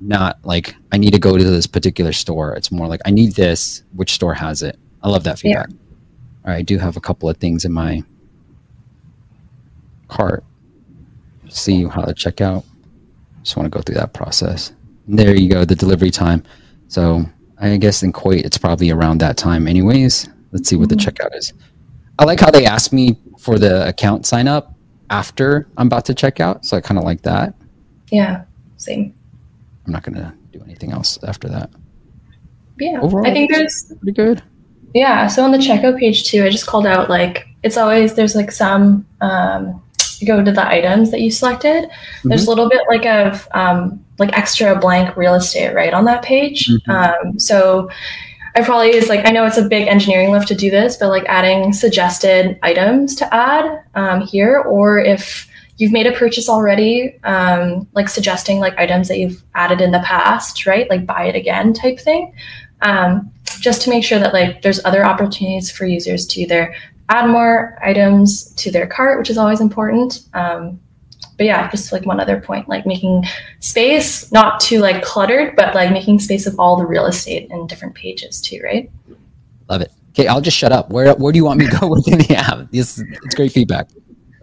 not 0.00 0.38
like 0.44 0.74
i 0.92 0.96
need 0.98 1.12
to 1.12 1.18
go 1.18 1.36
to 1.36 1.44
this 1.44 1.66
particular 1.66 2.12
store 2.12 2.54
it's 2.54 2.70
more 2.72 2.86
like 2.86 3.00
i 3.04 3.10
need 3.10 3.34
this 3.34 3.82
which 3.94 4.12
store 4.12 4.32
has 4.34 4.62
it 4.62 4.78
i 5.02 5.08
love 5.10 5.24
that 5.24 5.42
Yeah. 5.44 5.64
feedback 5.64 5.68
all 6.44 6.52
right 6.52 6.56
i 6.58 6.62
do 6.62 6.78
have 6.78 6.96
a 6.96 7.00
couple 7.00 7.28
of 7.28 7.36
things 7.36 7.64
in 7.66 7.72
my 7.72 8.02
cart 10.08 10.44
see 11.48 11.84
how 11.84 12.02
to 12.02 12.14
check 12.14 12.40
out. 12.40 12.64
Just 13.42 13.56
want 13.56 13.66
to 13.66 13.70
go 13.76 13.82
through 13.82 13.96
that 13.96 14.12
process. 14.12 14.72
There 15.08 15.34
you 15.36 15.48
go 15.48 15.64
the 15.64 15.74
delivery 15.76 16.10
time. 16.10 16.42
So 16.88 17.24
i 17.58 17.74
guess 17.78 18.02
in 18.02 18.12
kuwait 18.12 18.44
it's 18.44 18.58
probably 18.58 18.90
around 18.90 19.18
that 19.18 19.36
time 19.36 19.66
anyways. 19.66 20.28
Let's 20.52 20.68
see 20.68 20.76
what 20.76 20.88
the 20.88 20.96
Mhm. 20.96 21.06
checkout 21.06 21.34
is. 21.36 21.52
I 22.18 22.24
like 22.24 22.40
how 22.40 22.50
they 22.50 22.66
asked 22.66 22.92
me 22.92 23.18
for 23.38 23.58
the 23.58 23.86
account 23.88 24.26
sign 24.26 24.48
up 24.48 24.74
after 25.10 25.68
i'm 25.76 25.86
about 25.86 26.04
to 26.04 26.14
check 26.14 26.40
out 26.40 26.64
so 26.64 26.76
i 26.76 26.80
kind 26.80 26.98
of 26.98 27.04
like 27.04 27.22
that. 27.22 27.54
Yeah, 28.10 28.42
same. 28.76 29.14
i'm 29.86 29.92
not 29.92 30.02
going 30.02 30.16
to 30.16 30.32
do 30.52 30.60
anything 30.64 30.90
else 30.92 31.18
after 31.22 31.48
that. 31.48 31.70
Yeah, 32.78 33.00
Overall, 33.00 33.26
I 33.26 33.32
think 33.32 33.50
there's 33.52 33.92
pretty 34.00 34.12
good. 34.12 34.42
Yeah, 34.94 35.26
so 35.28 35.44
on 35.44 35.50
the 35.52 35.58
checkout 35.58 35.98
page 35.98 36.24
too, 36.24 36.44
I 36.44 36.50
just 36.50 36.66
called 36.66 36.86
out 36.86 37.08
like 37.08 37.46
it's 37.62 37.76
always 37.76 38.14
there's 38.14 38.34
like 38.34 38.50
some 38.50 39.06
um, 39.20 39.80
go 40.24 40.42
to 40.42 40.52
the 40.52 40.66
items 40.66 41.10
that 41.10 41.20
you 41.20 41.30
selected. 41.30 41.88
There's 42.24 42.46
a 42.46 42.48
little 42.48 42.68
bit 42.68 42.82
like 42.88 43.06
of 43.06 43.48
um, 43.52 44.04
like 44.18 44.36
extra 44.36 44.78
blank 44.78 45.16
real 45.16 45.34
estate 45.34 45.74
right 45.74 45.92
on 45.92 46.04
that 46.06 46.22
page. 46.22 46.68
Mhm. 46.68 46.88
Um, 46.88 47.38
so 47.38 47.90
I 48.54 48.62
probably 48.62 48.94
is 48.94 49.08
like 49.08 49.26
I 49.26 49.30
know 49.30 49.44
it's 49.44 49.58
a 49.58 49.68
big 49.68 49.86
engineering 49.86 50.30
lift 50.30 50.48
to 50.48 50.54
do 50.54 50.70
this, 50.70 50.96
but 50.96 51.08
like 51.08 51.24
adding 51.26 51.72
suggested 51.72 52.58
items 52.62 53.14
to 53.16 53.34
add 53.34 53.82
um, 53.94 54.22
here, 54.22 54.60
or 54.60 54.98
if 54.98 55.46
you've 55.76 55.92
made 55.92 56.06
a 56.06 56.12
purchase 56.12 56.48
already, 56.48 57.18
um, 57.24 57.86
like 57.92 58.08
suggesting 58.08 58.58
like 58.58 58.76
items 58.78 59.08
that 59.08 59.18
you've 59.18 59.42
added 59.54 59.82
in 59.82 59.90
the 59.90 60.00
past, 60.00 60.64
right? 60.64 60.88
Like 60.88 61.04
buy 61.04 61.26
it 61.26 61.36
again 61.36 61.74
type 61.74 62.00
thing. 62.00 62.32
Um, 62.80 63.30
just 63.60 63.82
to 63.82 63.90
make 63.90 64.04
sure 64.04 64.18
that 64.18 64.32
like 64.32 64.62
there's 64.62 64.84
other 64.84 65.04
opportunities 65.04 65.70
for 65.70 65.84
users 65.84 66.26
to 66.28 66.40
either 66.40 66.74
add 67.08 67.28
more 67.28 67.78
items 67.82 68.52
to 68.54 68.70
their 68.70 68.86
cart, 68.86 69.18
which 69.18 69.30
is 69.30 69.38
always 69.38 69.60
important. 69.60 70.24
Um, 70.34 70.80
but 71.36 71.44
yeah, 71.44 71.70
just 71.70 71.92
like 71.92 72.06
one 72.06 72.18
other 72.18 72.40
point, 72.40 72.68
like 72.68 72.86
making 72.86 73.24
space 73.60 74.32
not 74.32 74.58
too 74.60 74.80
like 74.80 75.02
cluttered, 75.02 75.54
but 75.54 75.74
like 75.74 75.92
making 75.92 76.18
space 76.20 76.46
of 76.46 76.58
all 76.58 76.76
the 76.76 76.86
real 76.86 77.06
estate 77.06 77.50
in 77.50 77.66
different 77.66 77.94
pages 77.94 78.40
too, 78.40 78.60
right? 78.64 78.90
Love 79.68 79.82
it. 79.82 79.92
Okay, 80.10 80.28
I'll 80.28 80.40
just 80.40 80.56
shut 80.56 80.72
up. 80.72 80.90
Where 80.90 81.14
where 81.14 81.32
do 81.32 81.36
you 81.36 81.44
want 81.44 81.58
me 81.58 81.68
to 81.68 81.78
go 81.78 81.88
within 81.94 82.18
the 82.18 82.36
app? 82.36 82.70
This 82.70 82.98
it's 82.98 83.34
great 83.34 83.52
feedback. 83.52 83.88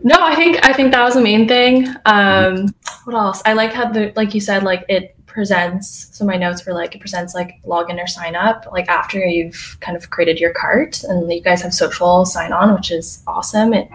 No, 0.03 0.17
I 0.19 0.35
think 0.35 0.63
I 0.63 0.73
think 0.73 0.91
that 0.91 1.03
was 1.03 1.15
the 1.15 1.21
main 1.21 1.47
thing. 1.47 1.87
Um, 2.05 2.73
what 3.05 3.15
else? 3.15 3.41
I 3.45 3.53
like 3.53 3.73
how 3.73 3.89
the 3.89 4.13
like 4.15 4.35
you 4.35 4.41
said, 4.41 4.63
like 4.63 4.85
it 4.87 5.15
presents. 5.33 6.09
So 6.13 6.23
my 6.25 6.37
notes 6.37 6.65
were 6.65 6.73
like 6.73 6.95
it 6.95 6.99
presents 6.99 7.33
like 7.33 7.61
login 7.63 8.01
or 8.01 8.07
sign 8.07 8.35
up, 8.35 8.67
like 8.71 8.87
after 8.87 9.19
you've 9.25 9.77
kind 9.81 9.97
of 9.97 10.09
created 10.09 10.39
your 10.39 10.53
cart, 10.53 11.03
and 11.03 11.31
you 11.31 11.41
guys 11.41 11.61
have 11.61 11.73
social 11.73 12.25
sign 12.25 12.53
on, 12.53 12.73
which 12.73 12.91
is 12.91 13.23
awesome. 13.27 13.73
It 13.73 13.89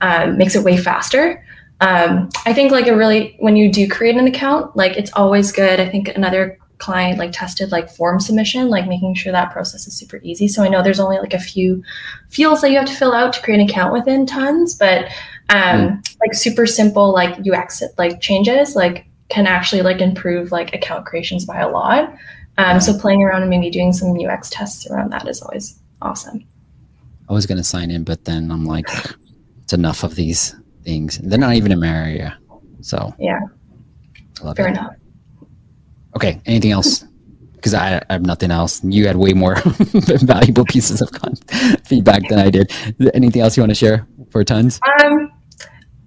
um, 0.00 0.36
makes 0.36 0.54
it 0.54 0.62
way 0.62 0.76
faster. 0.76 1.44
Um, 1.80 2.28
I 2.46 2.52
think 2.52 2.70
like 2.70 2.86
a 2.86 2.96
really 2.96 3.36
when 3.40 3.56
you 3.56 3.72
do 3.72 3.88
create 3.88 4.16
an 4.16 4.26
account, 4.26 4.76
like 4.76 4.96
it's 4.96 5.12
always 5.14 5.50
good. 5.50 5.80
I 5.80 5.88
think 5.88 6.08
another 6.08 6.58
client 6.78 7.18
like 7.18 7.32
tested 7.32 7.72
like 7.72 7.88
form 7.90 8.20
submission, 8.20 8.68
like 8.68 8.86
making 8.86 9.14
sure 9.14 9.32
that 9.32 9.52
process 9.52 9.86
is 9.86 9.96
super 9.96 10.20
easy. 10.22 10.48
So 10.48 10.62
I 10.62 10.68
know 10.68 10.82
there's 10.82 11.00
only 11.00 11.18
like 11.18 11.34
a 11.34 11.38
few 11.38 11.82
fields 12.28 12.60
that 12.60 12.70
you 12.70 12.78
have 12.78 12.86
to 12.88 12.94
fill 12.94 13.12
out 13.12 13.32
to 13.34 13.42
create 13.42 13.60
an 13.60 13.68
account 13.68 13.92
within 13.92 14.26
tons, 14.26 14.74
but 14.74 15.06
um, 15.48 15.88
mm. 15.88 16.16
like 16.20 16.34
super 16.34 16.66
simple 16.66 17.12
like 17.12 17.38
UX 17.46 17.82
like 17.98 18.20
changes 18.20 18.76
like 18.76 19.06
can 19.28 19.46
actually 19.46 19.82
like 19.82 20.00
improve 20.00 20.52
like 20.52 20.74
account 20.74 21.06
creations 21.06 21.44
by 21.44 21.60
a 21.60 21.68
lot. 21.68 22.14
Um, 22.56 22.80
so 22.80 22.96
playing 22.96 23.22
around 23.22 23.42
and 23.42 23.50
maybe 23.50 23.70
doing 23.70 23.92
some 23.92 24.16
UX 24.18 24.48
tests 24.50 24.88
around 24.88 25.10
that 25.10 25.26
is 25.28 25.42
always 25.42 25.80
awesome. 26.02 26.44
I 27.28 27.32
was 27.32 27.46
gonna 27.46 27.64
sign 27.64 27.90
in, 27.90 28.04
but 28.04 28.24
then 28.24 28.50
I'm 28.50 28.64
like, 28.64 28.88
it's 29.62 29.72
enough 29.72 30.04
of 30.04 30.14
these 30.14 30.54
things. 30.84 31.18
They're 31.18 31.38
not 31.38 31.54
even 31.54 31.72
in 31.72 31.80
my 31.80 31.88
area, 31.88 32.38
so 32.80 33.14
yeah, 33.18 33.40
fair 34.54 34.68
it. 34.68 34.72
enough. 34.72 34.94
Okay. 36.16 36.40
Anything 36.46 36.72
else? 36.72 37.04
Because 37.64 37.72
I, 37.72 37.96
I, 38.10 38.12
have 38.12 38.26
nothing 38.26 38.50
else. 38.50 38.84
You 38.84 39.06
had 39.06 39.16
way 39.16 39.32
more 39.32 39.56
valuable 39.64 40.66
pieces 40.66 41.00
of 41.00 41.08
feedback 41.86 42.28
than 42.28 42.38
I 42.38 42.50
did. 42.50 42.70
Anything 43.14 43.40
else 43.40 43.56
you 43.56 43.62
want 43.62 43.70
to 43.70 43.74
share 43.74 44.06
for 44.28 44.44
tons? 44.44 44.78
Um, 45.02 45.32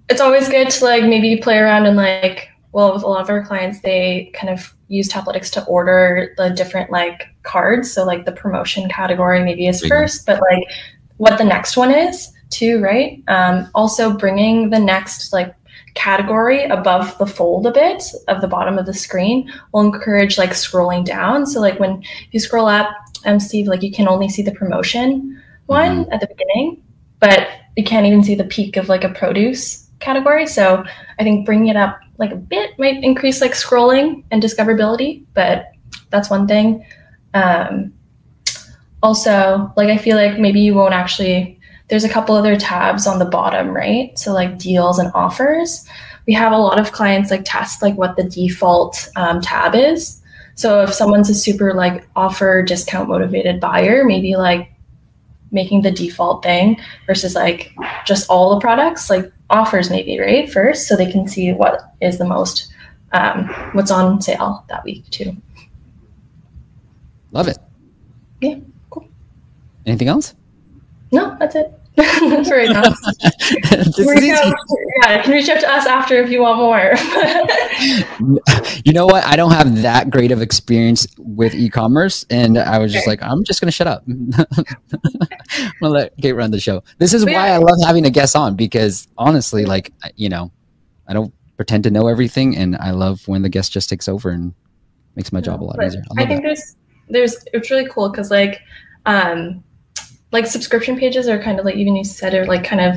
it's 0.08 0.20
always 0.20 0.48
good 0.48 0.70
to 0.70 0.84
like 0.84 1.02
maybe 1.02 1.36
play 1.38 1.58
around 1.58 1.86
and 1.86 1.96
like 1.96 2.47
well 2.72 2.92
with 2.92 3.02
a 3.02 3.06
lot 3.06 3.20
of 3.20 3.30
our 3.30 3.44
clients 3.44 3.80
they 3.80 4.30
kind 4.34 4.52
of 4.52 4.74
use 4.88 5.08
Taplytics 5.08 5.50
to 5.52 5.64
order 5.66 6.34
the 6.36 6.50
different 6.50 6.90
like 6.90 7.28
cards. 7.42 7.92
So 7.92 8.04
like 8.04 8.24
the 8.24 8.32
promotion 8.32 8.88
category 8.88 9.44
maybe 9.44 9.68
is 9.68 9.84
first, 9.86 10.26
but 10.26 10.40
like 10.50 10.64
what 11.18 11.38
the 11.38 11.44
next 11.44 11.76
one 11.76 11.92
is 11.92 12.32
too, 12.50 12.80
right? 12.80 13.22
Um, 13.28 13.68
also 13.74 14.16
bringing 14.16 14.70
the 14.70 14.78
next 14.78 15.32
like 15.32 15.54
category 15.94 16.64
above 16.64 17.16
the 17.18 17.26
fold 17.26 17.66
a 17.66 17.72
bit 17.72 18.02
of 18.28 18.40
the 18.40 18.48
bottom 18.48 18.78
of 18.78 18.86
the 18.86 18.94
screen 18.94 19.52
will 19.72 19.82
encourage 19.82 20.38
like 20.38 20.50
scrolling 20.50 21.04
down. 21.04 21.46
So 21.46 21.60
like 21.60 21.78
when 21.78 22.02
you 22.30 22.40
scroll 22.40 22.66
up, 22.66 22.88
um, 23.24 23.40
Steve, 23.40 23.66
like 23.66 23.82
you 23.82 23.92
can 23.92 24.08
only 24.08 24.28
see 24.28 24.42
the 24.42 24.52
promotion 24.52 25.42
one 25.66 26.04
mm-hmm. 26.04 26.12
at 26.12 26.20
the 26.20 26.28
beginning, 26.28 26.82
but 27.20 27.48
you 27.76 27.84
can't 27.84 28.06
even 28.06 28.24
see 28.24 28.34
the 28.34 28.44
peak 28.44 28.76
of 28.76 28.88
like 28.88 29.04
a 29.04 29.10
produce 29.10 29.87
category. 30.00 30.46
So 30.46 30.84
I 31.18 31.22
think 31.22 31.46
bringing 31.46 31.68
it 31.68 31.76
up 31.76 31.98
like 32.18 32.32
a 32.32 32.36
bit 32.36 32.78
might 32.78 33.02
increase 33.02 33.40
like 33.40 33.52
scrolling 33.52 34.24
and 34.30 34.42
discoverability, 34.42 35.24
but 35.34 35.66
that's 36.10 36.30
one 36.30 36.46
thing. 36.46 36.84
Um, 37.34 37.92
also, 39.02 39.72
like 39.76 39.88
I 39.88 39.98
feel 39.98 40.16
like 40.16 40.38
maybe 40.38 40.60
you 40.60 40.74
won't 40.74 40.94
actually 40.94 41.58
there's 41.88 42.04
a 42.04 42.08
couple 42.08 42.34
other 42.34 42.56
tabs 42.56 43.06
on 43.06 43.18
the 43.18 43.24
bottom, 43.24 43.74
right? 43.74 44.16
So 44.18 44.32
like 44.32 44.58
deals 44.58 44.98
and 44.98 45.10
offers. 45.14 45.86
We 46.26 46.34
have 46.34 46.52
a 46.52 46.58
lot 46.58 46.78
of 46.78 46.92
clients 46.92 47.30
like 47.30 47.42
test 47.44 47.82
like 47.82 47.94
what 47.94 48.16
the 48.16 48.24
default 48.24 49.08
um, 49.16 49.40
tab 49.40 49.74
is. 49.74 50.20
So 50.54 50.82
if 50.82 50.92
someone's 50.92 51.30
a 51.30 51.34
super 51.34 51.72
like 51.72 52.06
offer 52.14 52.62
discount 52.62 53.08
motivated 53.08 53.60
buyer, 53.60 54.04
maybe 54.04 54.36
like 54.36 54.70
making 55.50 55.82
the 55.82 55.90
default 55.90 56.42
thing 56.42 56.78
versus 57.06 57.34
like 57.34 57.72
just 58.04 58.28
all 58.28 58.54
the 58.54 58.60
products, 58.60 59.08
like 59.08 59.32
offers 59.50 59.90
maybe, 59.90 60.18
right? 60.18 60.50
First, 60.50 60.88
so 60.88 60.96
they 60.96 61.10
can 61.10 61.26
see 61.26 61.52
what 61.52 61.92
is 62.00 62.18
the 62.18 62.24
most 62.24 62.72
um, 63.12 63.48
what's 63.72 63.90
on 63.90 64.20
sale 64.20 64.64
that 64.68 64.84
week 64.84 65.08
too. 65.10 65.36
Love 67.32 67.48
it. 67.48 67.58
Yeah, 68.40 68.56
cool. 68.90 69.08
Anything 69.86 70.08
else? 70.08 70.34
No, 71.12 71.36
that's 71.38 71.54
it. 71.54 71.77
now. 72.68 72.82
reach 74.06 74.32
out, 74.32 74.54
yeah, 75.02 75.16
you 75.16 75.22
can 75.22 75.32
reach 75.32 75.48
out 75.48 75.58
to 75.58 75.68
us 75.68 75.84
after 75.84 76.22
if 76.22 76.30
you 76.30 76.42
want 76.42 76.58
more. 76.58 76.92
you 78.84 78.92
know 78.92 79.04
what? 79.06 79.24
I 79.24 79.34
don't 79.34 79.50
have 79.50 79.82
that 79.82 80.08
great 80.08 80.30
of 80.30 80.40
experience 80.40 81.08
with 81.18 81.54
e-commerce, 81.54 82.24
and 82.30 82.56
I 82.56 82.78
was 82.78 82.92
just 82.92 83.02
okay. 83.02 83.10
like, 83.10 83.22
I'm 83.22 83.42
just 83.42 83.60
gonna 83.60 83.72
shut 83.72 83.88
up. 83.88 84.04
I'm 84.06 84.30
gonna 85.80 85.92
let 85.92 86.16
Kate 86.18 86.34
run 86.34 86.52
the 86.52 86.60
show. 86.60 86.84
This 86.98 87.12
is 87.12 87.24
but 87.24 87.34
why 87.34 87.48
yeah. 87.48 87.54
I 87.54 87.58
love 87.58 87.78
having 87.84 88.06
a 88.06 88.10
guest 88.10 88.36
on 88.36 88.54
because 88.54 89.08
honestly, 89.18 89.64
like 89.64 89.92
you 90.14 90.28
know, 90.28 90.52
I 91.08 91.14
don't 91.14 91.34
pretend 91.56 91.82
to 91.84 91.90
know 91.90 92.06
everything, 92.06 92.56
and 92.56 92.76
I 92.76 92.92
love 92.92 93.26
when 93.26 93.42
the 93.42 93.48
guest 93.48 93.72
just 93.72 93.90
takes 93.90 94.08
over 94.08 94.30
and 94.30 94.54
makes 95.16 95.32
my 95.32 95.40
job 95.40 95.62
a 95.62 95.64
lot 95.64 95.76
but 95.76 95.86
easier. 95.86 96.02
I, 96.16 96.22
I 96.22 96.26
think 96.26 96.42
that. 96.42 96.48
there's 96.48 96.76
there's 97.08 97.44
it's 97.52 97.72
really 97.72 97.88
cool 97.88 98.08
because 98.08 98.30
like 98.30 98.60
um 99.04 99.64
like 100.32 100.46
subscription 100.46 100.98
pages 100.98 101.28
are 101.28 101.42
kind 101.42 101.58
of 101.58 101.64
like 101.64 101.76
even 101.76 101.96
you 101.96 102.04
said 102.04 102.34
are 102.34 102.46
like 102.46 102.64
kind 102.64 102.80
of 102.80 102.96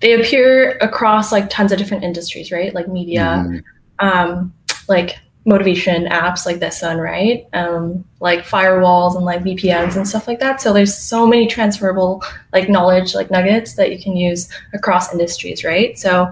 they 0.00 0.20
appear 0.20 0.76
across 0.78 1.32
like 1.32 1.48
tons 1.48 1.72
of 1.72 1.78
different 1.78 2.04
industries, 2.04 2.52
right? 2.52 2.74
Like 2.74 2.88
media, 2.88 3.44
mm. 3.46 3.62
um, 3.98 4.52
like 4.88 5.18
motivation 5.46 6.06
apps 6.06 6.44
like 6.44 6.58
this 6.58 6.82
one, 6.82 6.98
right? 6.98 7.46
Um, 7.52 8.04
like 8.20 8.40
firewalls 8.40 9.16
and 9.16 9.24
like 9.24 9.42
VPNs 9.42 9.96
and 9.96 10.06
stuff 10.06 10.26
like 10.28 10.40
that. 10.40 10.60
So 10.60 10.72
there's 10.72 10.94
so 10.94 11.26
many 11.26 11.46
transferable 11.46 12.22
like 12.52 12.68
knowledge 12.68 13.14
like 13.14 13.30
nuggets 13.30 13.74
that 13.74 13.92
you 13.92 14.02
can 14.02 14.16
use 14.16 14.48
across 14.74 15.12
industries, 15.12 15.64
right? 15.64 15.98
So 15.98 16.30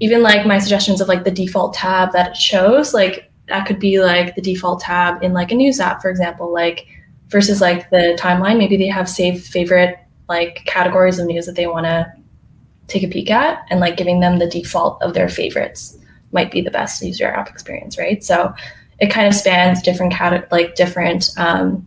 even 0.00 0.22
like 0.22 0.46
my 0.46 0.58
suggestions 0.58 1.00
of 1.00 1.08
like 1.08 1.24
the 1.24 1.30
default 1.30 1.74
tab 1.74 2.12
that 2.12 2.32
it 2.32 2.36
shows, 2.36 2.92
like 2.92 3.30
that 3.46 3.66
could 3.66 3.78
be 3.78 4.00
like 4.00 4.34
the 4.34 4.42
default 4.42 4.80
tab 4.80 5.22
in 5.22 5.32
like 5.32 5.50
a 5.50 5.54
news 5.54 5.80
app, 5.80 6.02
for 6.02 6.10
example, 6.10 6.52
like 6.52 6.86
versus 7.28 7.60
like 7.60 7.88
the 7.90 8.16
timeline. 8.20 8.58
Maybe 8.58 8.76
they 8.76 8.88
have 8.88 9.08
saved 9.08 9.46
favorite 9.46 9.98
like 10.28 10.62
categories 10.66 11.18
of 11.18 11.26
news 11.26 11.46
that 11.46 11.56
they 11.56 11.66
want 11.66 11.86
to 11.86 12.12
take 12.86 13.02
a 13.02 13.08
peek 13.08 13.30
at 13.30 13.64
and 13.70 13.80
like 13.80 13.96
giving 13.96 14.20
them 14.20 14.38
the 14.38 14.48
default 14.48 15.00
of 15.02 15.14
their 15.14 15.28
favorites 15.28 15.98
might 16.32 16.50
be 16.50 16.60
the 16.60 16.70
best 16.70 17.02
user 17.02 17.26
app 17.26 17.48
experience, 17.48 17.98
right? 17.98 18.22
So 18.22 18.52
it 18.98 19.10
kind 19.10 19.26
of 19.26 19.34
spans 19.34 19.82
different 19.82 20.12
cat 20.12 20.50
like 20.50 20.74
different 20.74 21.30
um, 21.36 21.86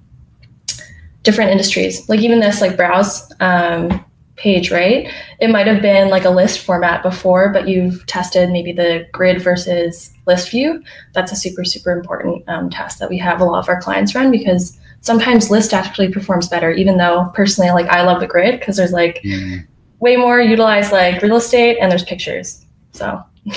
different 1.23 1.51
industries. 1.51 2.07
Like 2.09 2.21
even 2.21 2.39
this 2.39 2.61
like 2.61 2.77
browse 2.77 3.31
um, 3.39 4.03
page, 4.37 4.71
right? 4.71 5.11
It 5.39 5.49
might 5.49 5.67
have 5.67 5.81
been 5.81 6.09
like 6.09 6.25
a 6.25 6.29
list 6.29 6.59
format 6.59 7.03
before, 7.03 7.49
but 7.49 7.67
you've 7.67 8.05
tested 8.07 8.49
maybe 8.49 8.71
the 8.71 9.07
grid 9.11 9.41
versus 9.41 10.11
list 10.25 10.49
view. 10.49 10.83
That's 11.13 11.31
a 11.31 11.35
super 11.35 11.63
super 11.63 11.91
important 11.91 12.47
um, 12.47 12.69
test 12.69 12.99
that 12.99 13.09
we 13.09 13.17
have 13.19 13.41
a 13.41 13.45
lot 13.45 13.59
of 13.59 13.69
our 13.69 13.81
clients 13.81 14.15
run 14.15 14.31
because 14.31 14.77
sometimes 15.01 15.51
list 15.51 15.73
actually 15.73 16.11
performs 16.11 16.47
better, 16.47 16.71
even 16.71 16.97
though 16.97 17.31
personally, 17.33 17.71
like 17.71 17.87
I 17.87 18.03
love 18.03 18.19
the 18.19 18.27
grid 18.27 18.59
because 18.59 18.77
there's 18.77 18.93
like 18.93 19.21
mm. 19.23 19.65
way 19.99 20.15
more 20.15 20.39
utilized 20.39 20.91
like 20.91 21.21
real 21.21 21.35
estate 21.35 21.77
and 21.79 21.91
there's 21.91 22.05
pictures. 22.05 22.65
So 22.93 23.21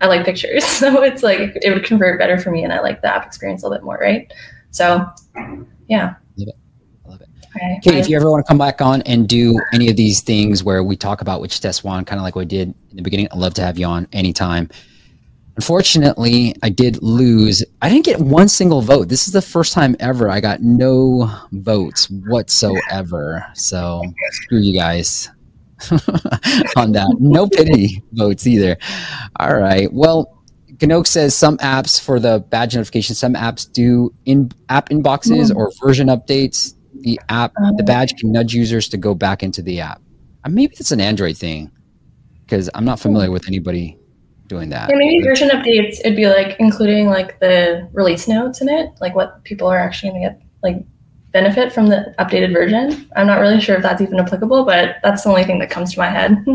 I 0.00 0.06
like 0.06 0.24
pictures. 0.24 0.64
So 0.76 1.02
it's 1.02 1.22
like 1.22 1.56
it 1.62 1.72
would 1.72 1.84
convert 1.84 2.18
better 2.18 2.38
for 2.38 2.50
me 2.50 2.62
and 2.62 2.72
I 2.72 2.80
like 2.80 3.00
the 3.00 3.12
app 3.12 3.26
experience 3.26 3.62
a 3.62 3.66
little 3.66 3.78
bit 3.78 3.84
more, 3.84 3.98
right? 3.98 4.32
So 4.70 5.08
yeah. 5.88 6.14
Love 6.36 6.48
it. 6.48 6.56
I 7.04 7.08
love 7.08 7.20
it. 7.22 7.28
Okay. 7.56 7.76
okay, 7.78 7.98
if 7.98 8.08
you 8.10 8.16
ever 8.16 8.30
want 8.30 8.44
to 8.44 8.48
come 8.48 8.58
back 8.58 8.82
on 8.82 9.00
and 9.02 9.26
do 9.26 9.58
any 9.72 9.88
of 9.88 9.96
these 9.96 10.20
things 10.20 10.62
where 10.62 10.84
we 10.84 10.94
talk 10.94 11.22
about 11.22 11.40
which 11.40 11.58
test 11.60 11.84
one, 11.84 12.04
kind 12.04 12.18
of 12.18 12.24
like 12.24 12.34
we 12.34 12.44
did 12.44 12.74
in 12.90 12.96
the 12.96 13.02
beginning, 13.02 13.28
I'd 13.32 13.38
love 13.38 13.54
to 13.54 13.62
have 13.62 13.78
you 13.78 13.86
on 13.86 14.06
anytime. 14.12 14.68
Unfortunately, 15.56 16.54
I 16.62 16.68
did 16.68 17.02
lose. 17.02 17.64
I 17.80 17.88
didn't 17.88 18.04
get 18.04 18.20
one 18.20 18.48
single 18.48 18.82
vote. 18.82 19.08
This 19.08 19.26
is 19.26 19.32
the 19.32 19.40
first 19.40 19.72
time 19.72 19.96
ever 20.00 20.28
I 20.28 20.40
got 20.40 20.62
no 20.62 21.30
votes 21.52 22.10
whatsoever. 22.10 23.46
So 23.54 24.02
screw 24.32 24.58
you 24.58 24.78
guys 24.78 25.30
on 26.76 26.92
that. 26.92 27.16
No 27.20 27.48
pity 27.48 28.02
votes 28.12 28.46
either. 28.46 28.76
All 29.40 29.56
right. 29.56 29.90
Well, 29.90 30.36
Ganok 30.74 31.06
says 31.06 31.34
some 31.34 31.56
apps 31.58 31.98
for 31.98 32.20
the 32.20 32.40
badge 32.50 32.74
notification, 32.74 33.14
some 33.14 33.32
apps 33.32 33.70
do 33.70 34.12
in 34.26 34.52
app 34.68 34.90
inboxes 34.90 35.50
mm. 35.50 35.56
or 35.56 35.72
version 35.82 36.08
updates. 36.08 36.74
The 37.00 37.18
app, 37.30 37.54
the 37.54 37.78
oh. 37.80 37.84
badge 37.84 38.16
can 38.16 38.30
nudge 38.32 38.52
users 38.52 38.88
to 38.90 38.96
go 38.98 39.14
back 39.14 39.42
into 39.42 39.62
the 39.62 39.80
app. 39.80 40.02
Uh, 40.44 40.50
maybe 40.50 40.74
it's 40.78 40.92
an 40.92 41.00
Android 41.00 41.36
thing 41.38 41.70
because 42.44 42.68
I'm 42.74 42.84
not 42.84 43.00
familiar 43.00 43.30
with 43.30 43.46
anybody 43.46 43.98
doing 44.46 44.70
that. 44.70 44.90
Yeah, 44.90 44.96
maybe 44.96 45.22
version 45.22 45.48
updates. 45.50 46.00
It'd 46.00 46.16
be 46.16 46.26
like 46.26 46.56
including 46.58 47.08
like 47.08 47.38
the 47.40 47.88
release 47.92 48.28
notes 48.28 48.60
in 48.60 48.68
it, 48.68 48.90
like 49.00 49.14
what 49.14 49.42
people 49.44 49.68
are 49.68 49.78
actually 49.78 50.10
going 50.10 50.22
to 50.22 50.28
get, 50.28 50.42
like 50.62 50.84
benefit 51.32 51.72
from 51.72 51.86
the 51.88 52.14
updated 52.18 52.52
version. 52.52 53.08
I'm 53.16 53.26
not 53.26 53.40
really 53.40 53.60
sure 53.60 53.76
if 53.76 53.82
that's 53.82 54.00
even 54.00 54.18
applicable, 54.18 54.64
but 54.64 54.96
that's 55.02 55.22
the 55.24 55.28
only 55.28 55.44
thing 55.44 55.58
that 55.58 55.70
comes 55.70 55.92
to 55.92 55.98
my 55.98 56.08
head. 56.08 56.42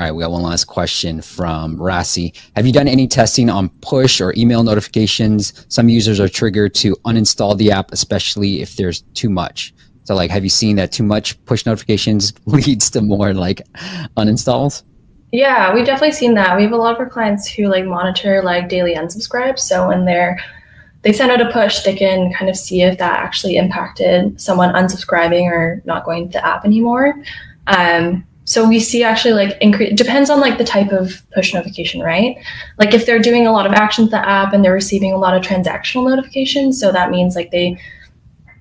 All 0.00 0.06
right, 0.06 0.12
we 0.12 0.22
got 0.22 0.30
one 0.30 0.42
last 0.42 0.64
question 0.64 1.20
from 1.20 1.76
Rassi. 1.76 2.34
Have 2.56 2.66
you 2.66 2.72
done 2.72 2.88
any 2.88 3.06
testing 3.06 3.50
on 3.50 3.68
push 3.80 4.20
or 4.20 4.32
email 4.34 4.62
notifications? 4.62 5.66
Some 5.68 5.90
users 5.90 6.18
are 6.18 6.28
triggered 6.28 6.74
to 6.76 6.96
uninstall 7.04 7.56
the 7.58 7.70
app, 7.70 7.92
especially 7.92 8.62
if 8.62 8.76
there's 8.76 9.02
too 9.12 9.28
much. 9.28 9.74
So, 10.04 10.14
like, 10.14 10.30
have 10.30 10.42
you 10.42 10.48
seen 10.48 10.76
that 10.76 10.90
too 10.90 11.02
much 11.02 11.42
push 11.44 11.66
notifications 11.66 12.32
leads 12.46 12.90
to 12.92 13.02
more 13.02 13.34
like 13.34 13.60
uninstalls? 14.16 14.84
Yeah, 15.32 15.72
we've 15.72 15.86
definitely 15.86 16.12
seen 16.12 16.34
that. 16.34 16.56
We 16.56 16.64
have 16.64 16.72
a 16.72 16.76
lot 16.76 16.94
of 16.94 17.00
our 17.00 17.08
clients 17.08 17.48
who 17.48 17.68
like 17.68 17.84
monitor 17.84 18.42
like 18.42 18.68
daily 18.68 18.94
unsubscribes. 18.94 19.60
So 19.60 19.88
when 19.88 20.04
they're 20.04 20.40
they 21.02 21.12
send 21.12 21.30
out 21.30 21.40
a 21.40 21.50
push, 21.50 21.80
they 21.80 21.94
can 21.94 22.32
kind 22.34 22.50
of 22.50 22.56
see 22.56 22.82
if 22.82 22.98
that 22.98 23.20
actually 23.20 23.56
impacted 23.56 24.38
someone 24.38 24.74
unsubscribing 24.74 25.44
or 25.44 25.80
not 25.86 26.04
going 26.04 26.26
to 26.26 26.32
the 26.32 26.46
app 26.46 26.64
anymore. 26.64 27.14
Um, 27.68 28.26
so 28.44 28.68
we 28.68 28.80
see 28.80 29.04
actually 29.04 29.32
like 29.32 29.56
increase 29.60 29.96
depends 29.96 30.28
on 30.28 30.40
like 30.40 30.58
the 30.58 30.64
type 30.64 30.90
of 30.90 31.22
push 31.32 31.54
notification 31.54 32.00
right 32.00 32.36
like 32.78 32.92
if 32.92 33.06
they're 33.06 33.20
doing 33.20 33.46
a 33.46 33.52
lot 33.52 33.64
of 33.64 33.72
actions 33.72 34.08
in 34.08 34.10
the 34.10 34.28
app 34.28 34.52
and 34.52 34.64
they're 34.64 34.72
receiving 34.72 35.12
a 35.12 35.16
lot 35.16 35.36
of 35.36 35.42
transactional 35.42 36.08
notifications 36.08 36.80
so 36.80 36.90
that 36.90 37.10
means 37.10 37.36
like 37.36 37.52
they 37.52 37.78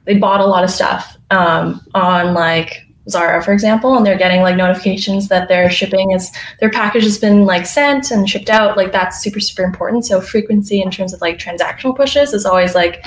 they 0.05 0.15
bought 0.17 0.41
a 0.41 0.45
lot 0.45 0.63
of 0.63 0.69
stuff 0.69 1.17
um, 1.31 1.81
on 1.95 2.35
like 2.35 2.85
Zara, 3.09 3.43
for 3.43 3.53
example, 3.53 3.95
and 3.95 4.05
they're 4.05 4.17
getting 4.17 4.41
like 4.41 4.55
notifications 4.55 5.27
that 5.29 5.47
their 5.47 5.69
shipping 5.69 6.11
is 6.11 6.31
their 6.59 6.69
package 6.69 7.03
has 7.03 7.17
been 7.17 7.45
like 7.45 7.65
sent 7.65 8.11
and 8.11 8.29
shipped 8.29 8.49
out. 8.49 8.77
Like 8.77 8.91
that's 8.91 9.21
super, 9.21 9.39
super 9.39 9.63
important. 9.63 10.05
So 10.05 10.21
frequency 10.21 10.81
in 10.81 10.91
terms 10.91 11.13
of 11.13 11.21
like 11.21 11.37
transactional 11.37 11.95
pushes 11.95 12.33
is 12.33 12.45
always 12.45 12.75
like 12.75 13.05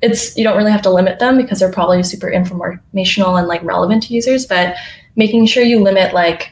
it's 0.00 0.36
you 0.36 0.44
don't 0.44 0.56
really 0.56 0.72
have 0.72 0.82
to 0.82 0.90
limit 0.90 1.18
them 1.18 1.36
because 1.36 1.60
they're 1.60 1.72
probably 1.72 2.02
super 2.02 2.30
informational 2.30 3.36
and 3.36 3.46
like 3.46 3.62
relevant 3.62 4.02
to 4.04 4.14
users, 4.14 4.46
but 4.46 4.76
making 5.16 5.46
sure 5.46 5.62
you 5.62 5.80
limit 5.80 6.12
like 6.12 6.50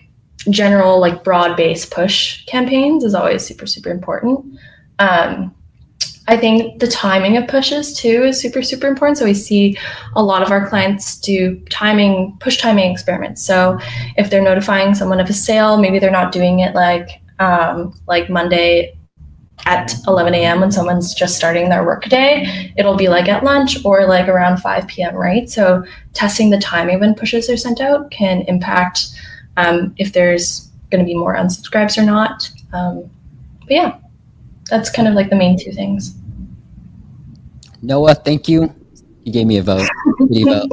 general 0.49 1.01
like 1.01 1.23
broad 1.23 1.57
based 1.57 1.91
push 1.91 2.45
campaigns 2.47 3.05
is 3.05 3.15
always 3.15 3.45
super 3.45 3.67
super 3.67 3.91
important 3.91 4.59
um, 4.99 5.55
i 6.31 6.37
think 6.37 6.81
the 6.81 6.87
timing 6.87 7.37
of 7.37 7.47
pushes 7.47 7.93
too 7.93 8.25
is 8.25 8.41
super 8.41 8.63
super 8.63 8.87
important 8.87 9.19
so 9.19 9.25
we 9.25 9.35
see 9.35 9.77
a 10.17 10.23
lot 10.23 10.43
of 10.43 10.51
our 10.51 10.69
clients 10.69 11.19
do 11.21 11.59
timing 11.71 12.37
push 12.41 12.57
timing 12.59 12.91
experiments 12.91 13.45
so 13.45 13.79
if 14.17 14.31
they're 14.31 14.43
notifying 14.43 14.95
someone 14.95 15.21
of 15.21 15.29
a 15.29 15.35
sale 15.35 15.77
maybe 15.77 15.99
they're 15.99 16.11
not 16.11 16.33
doing 16.33 16.61
it 16.61 16.75
like 16.75 17.21
um, 17.39 17.95
like 18.07 18.29
monday 18.29 18.97
at 19.67 19.95
11 20.07 20.35
a.m. 20.35 20.61
when 20.61 20.73
someone's 20.73 21.15
just 21.15 21.37
starting 21.37 21.69
their 21.69 21.85
workday. 21.85 22.73
It'll 22.77 22.97
be 22.97 23.09
like 23.09 23.29
at 23.29 23.45
lunch 23.45 23.85
or 23.85 24.07
like 24.07 24.29
around 24.29 24.59
5 24.59 24.87
p.m., 24.87 25.15
right? 25.15 25.49
So 25.51 25.85
testing 26.13 26.51
the 26.51 26.59
timing 26.59 27.01
when 27.01 27.15
pushes 27.15 27.51
are 27.51 27.57
sent 27.57 27.81
out 27.81 28.11
can 28.11 28.43
impact 28.43 29.09
um, 29.57 29.95
if 29.99 30.13
there's 30.13 30.71
going 30.91 31.05
to 31.05 31.07
be 31.07 31.15
more 31.15 31.37
unsubscribes 31.37 31.99
or 31.99 32.05
not. 32.05 32.51
Um, 32.73 33.11
but 33.61 33.71
yeah, 33.71 33.99
that's 34.69 34.91
kind 34.91 35.09
of 35.09 35.15
like 35.15 35.31
the 35.31 35.37
main 35.37 35.59
two 35.59 35.73
things. 35.73 36.17
Noah, 37.83 38.15
thank 38.15 38.49
you. 38.49 38.75
You 39.25 39.33
gave 39.33 39.47
me 39.47 39.59
a 39.59 39.63
vote. 39.63 39.89
vote. 40.19 40.71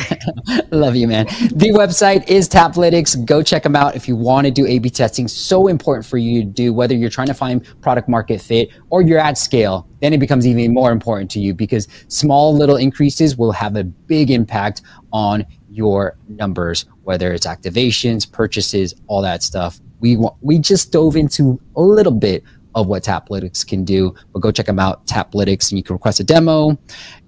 Love 0.70 0.96
you, 0.96 1.06
man. 1.06 1.26
The 1.26 1.70
website 1.74 2.28
is 2.28 2.48
Taplytics. 2.48 3.24
Go 3.24 3.42
check 3.42 3.62
them 3.62 3.76
out 3.76 3.94
if 3.96 4.08
you 4.08 4.16
want 4.16 4.46
to 4.46 4.50
do 4.50 4.66
A 4.66 4.78
B 4.78 4.88
testing. 4.88 5.28
So 5.28 5.68
important 5.68 6.06
for 6.06 6.18
you 6.18 6.40
to 6.40 6.46
do, 6.46 6.72
whether 6.72 6.94
you're 6.94 7.10
trying 7.10 7.26
to 7.26 7.34
find 7.34 7.64
product 7.80 8.08
market 8.08 8.40
fit 8.40 8.70
or 8.90 9.02
you're 9.02 9.18
at 9.18 9.36
scale, 9.36 9.86
then 10.00 10.12
it 10.12 10.18
becomes 10.18 10.46
even 10.46 10.72
more 10.72 10.92
important 10.92 11.30
to 11.32 11.40
you 11.40 11.52
because 11.54 11.88
small 12.08 12.56
little 12.56 12.76
increases 12.76 13.36
will 13.36 13.52
have 13.52 13.76
a 13.76 13.84
big 13.84 14.30
impact 14.30 14.82
on 15.12 15.44
your 15.70 16.16
numbers, 16.28 16.86
whether 17.02 17.32
it's 17.32 17.46
activations, 17.46 18.30
purchases, 18.30 18.94
all 19.06 19.22
that 19.22 19.42
stuff. 19.42 19.80
We 20.00 20.16
want, 20.16 20.36
we 20.40 20.58
just 20.58 20.92
dove 20.92 21.16
into 21.16 21.60
a 21.76 21.82
little 21.82 22.12
bit 22.12 22.42
of 22.74 22.86
what 22.86 23.02
Taplytics 23.02 23.66
can 23.66 23.84
do, 23.84 24.14
but 24.32 24.40
go 24.40 24.50
check 24.50 24.66
them 24.66 24.78
out, 24.78 25.06
Taplytics, 25.06 25.70
and 25.70 25.78
you 25.78 25.82
can 25.82 25.94
request 25.94 26.20
a 26.20 26.24
demo 26.24 26.78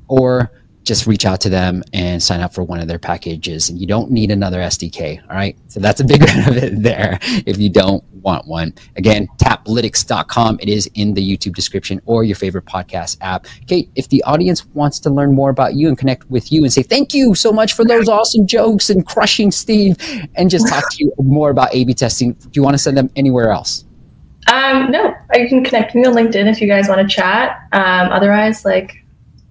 or 0.09 0.51
just 0.85 1.07
reach 1.07 1.25
out 1.25 1.41
to 1.41 1.49
them 1.49 1.83
and 1.93 2.23
sign 2.23 2.41
up 2.41 2.55
for 2.55 2.63
one 2.63 2.79
of 2.79 2.87
their 2.87 2.99
packages. 2.99 3.69
And 3.69 3.81
you 3.81 3.87
don't 3.87 4.11
need 4.11 4.31
another 4.31 4.59
SDK. 4.59 5.23
All 5.23 5.35
right. 5.35 5.57
So 5.69 5.81
that's 5.81 6.01
a 6.01 6.05
big 6.05 6.21
benefit 6.27 6.83
there 6.83 7.19
if 7.23 7.59
you 7.59 7.71
don't 7.71 8.05
want 8.13 8.47
one. 8.47 8.75
Again, 8.97 9.27
taplytics.com. 9.39 10.59
It 10.61 10.69
is 10.69 10.89
in 10.95 11.15
the 11.15 11.23
YouTube 11.23 11.55
description 11.55 12.01
or 12.07 12.25
your 12.25 12.37
favorite 12.37 12.67
podcast 12.67 13.17
app. 13.21 13.47
Kate, 13.67 13.91
if 13.97 14.09
the 14.09 14.23
audience 14.25 14.67
wants 14.67 14.99
to 15.01 15.11
learn 15.11 15.35
more 15.35 15.51
about 15.51 15.75
you 15.75 15.89
and 15.89 15.99
connect 15.99 16.31
with 16.31 16.53
you 16.53 16.63
and 16.63 16.73
say 16.73 16.83
thank 16.83 17.15
you 17.15 17.35
so 17.35 17.51
much 17.51 17.73
for 17.73 17.85
those 17.85 18.09
awesome 18.09 18.47
jokes 18.47 18.91
and 18.91 19.07
crushing 19.07 19.51
Steve 19.51 19.97
and 20.35 20.51
just 20.51 20.69
talk 20.69 20.85
to 20.93 21.05
you 21.05 21.13
more 21.19 21.51
about 21.51 21.75
A 21.75 21.85
B 21.85 21.95
testing, 21.95 22.33
do 22.33 22.51
you 22.55 22.63
want 22.63 22.75
to 22.75 22.79
send 22.79 22.97
them 22.97 23.11
anywhere 23.17 23.51
else? 23.51 23.85
Um, 24.53 24.91
no, 24.91 25.15
you 25.35 25.49
can 25.49 25.65
connect 25.65 25.95
me 25.95 26.05
on 26.05 26.15
LinkedIn 26.15 26.51
if 26.51 26.61
you 26.61 26.69
guys 26.69 26.89
want 26.89 27.01
to 27.01 27.15
chat. 27.15 27.67
Um, 27.73 28.11
otherwise, 28.11 28.65
like 28.65 29.05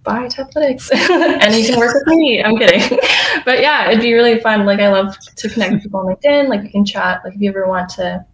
buy 0.04 0.28
Taplytics 0.28 0.92
and 1.42 1.56
you 1.56 1.66
can 1.66 1.80
work 1.80 1.94
with 1.94 2.08
me. 2.08 2.44
I'm 2.44 2.58
kidding. 2.58 3.00
but 3.46 3.62
yeah, 3.62 3.90
it'd 3.90 4.02
be 4.02 4.14
really 4.14 4.40
fun. 4.40 4.66
Like 4.66 4.80
I 4.80 4.90
love 4.90 5.18
to 5.20 5.50
connect 5.50 5.82
people 5.82 6.00
on 6.02 6.08
LinkedIn. 6.08 6.50
Like 6.50 6.62
we 6.62 6.70
can 6.70 6.86
chat. 6.86 7.22
Like 7.24 7.36
if 7.36 7.42
you 7.42 7.50
ever 7.50 7.68
want 7.68 7.90
to, 7.92 8.26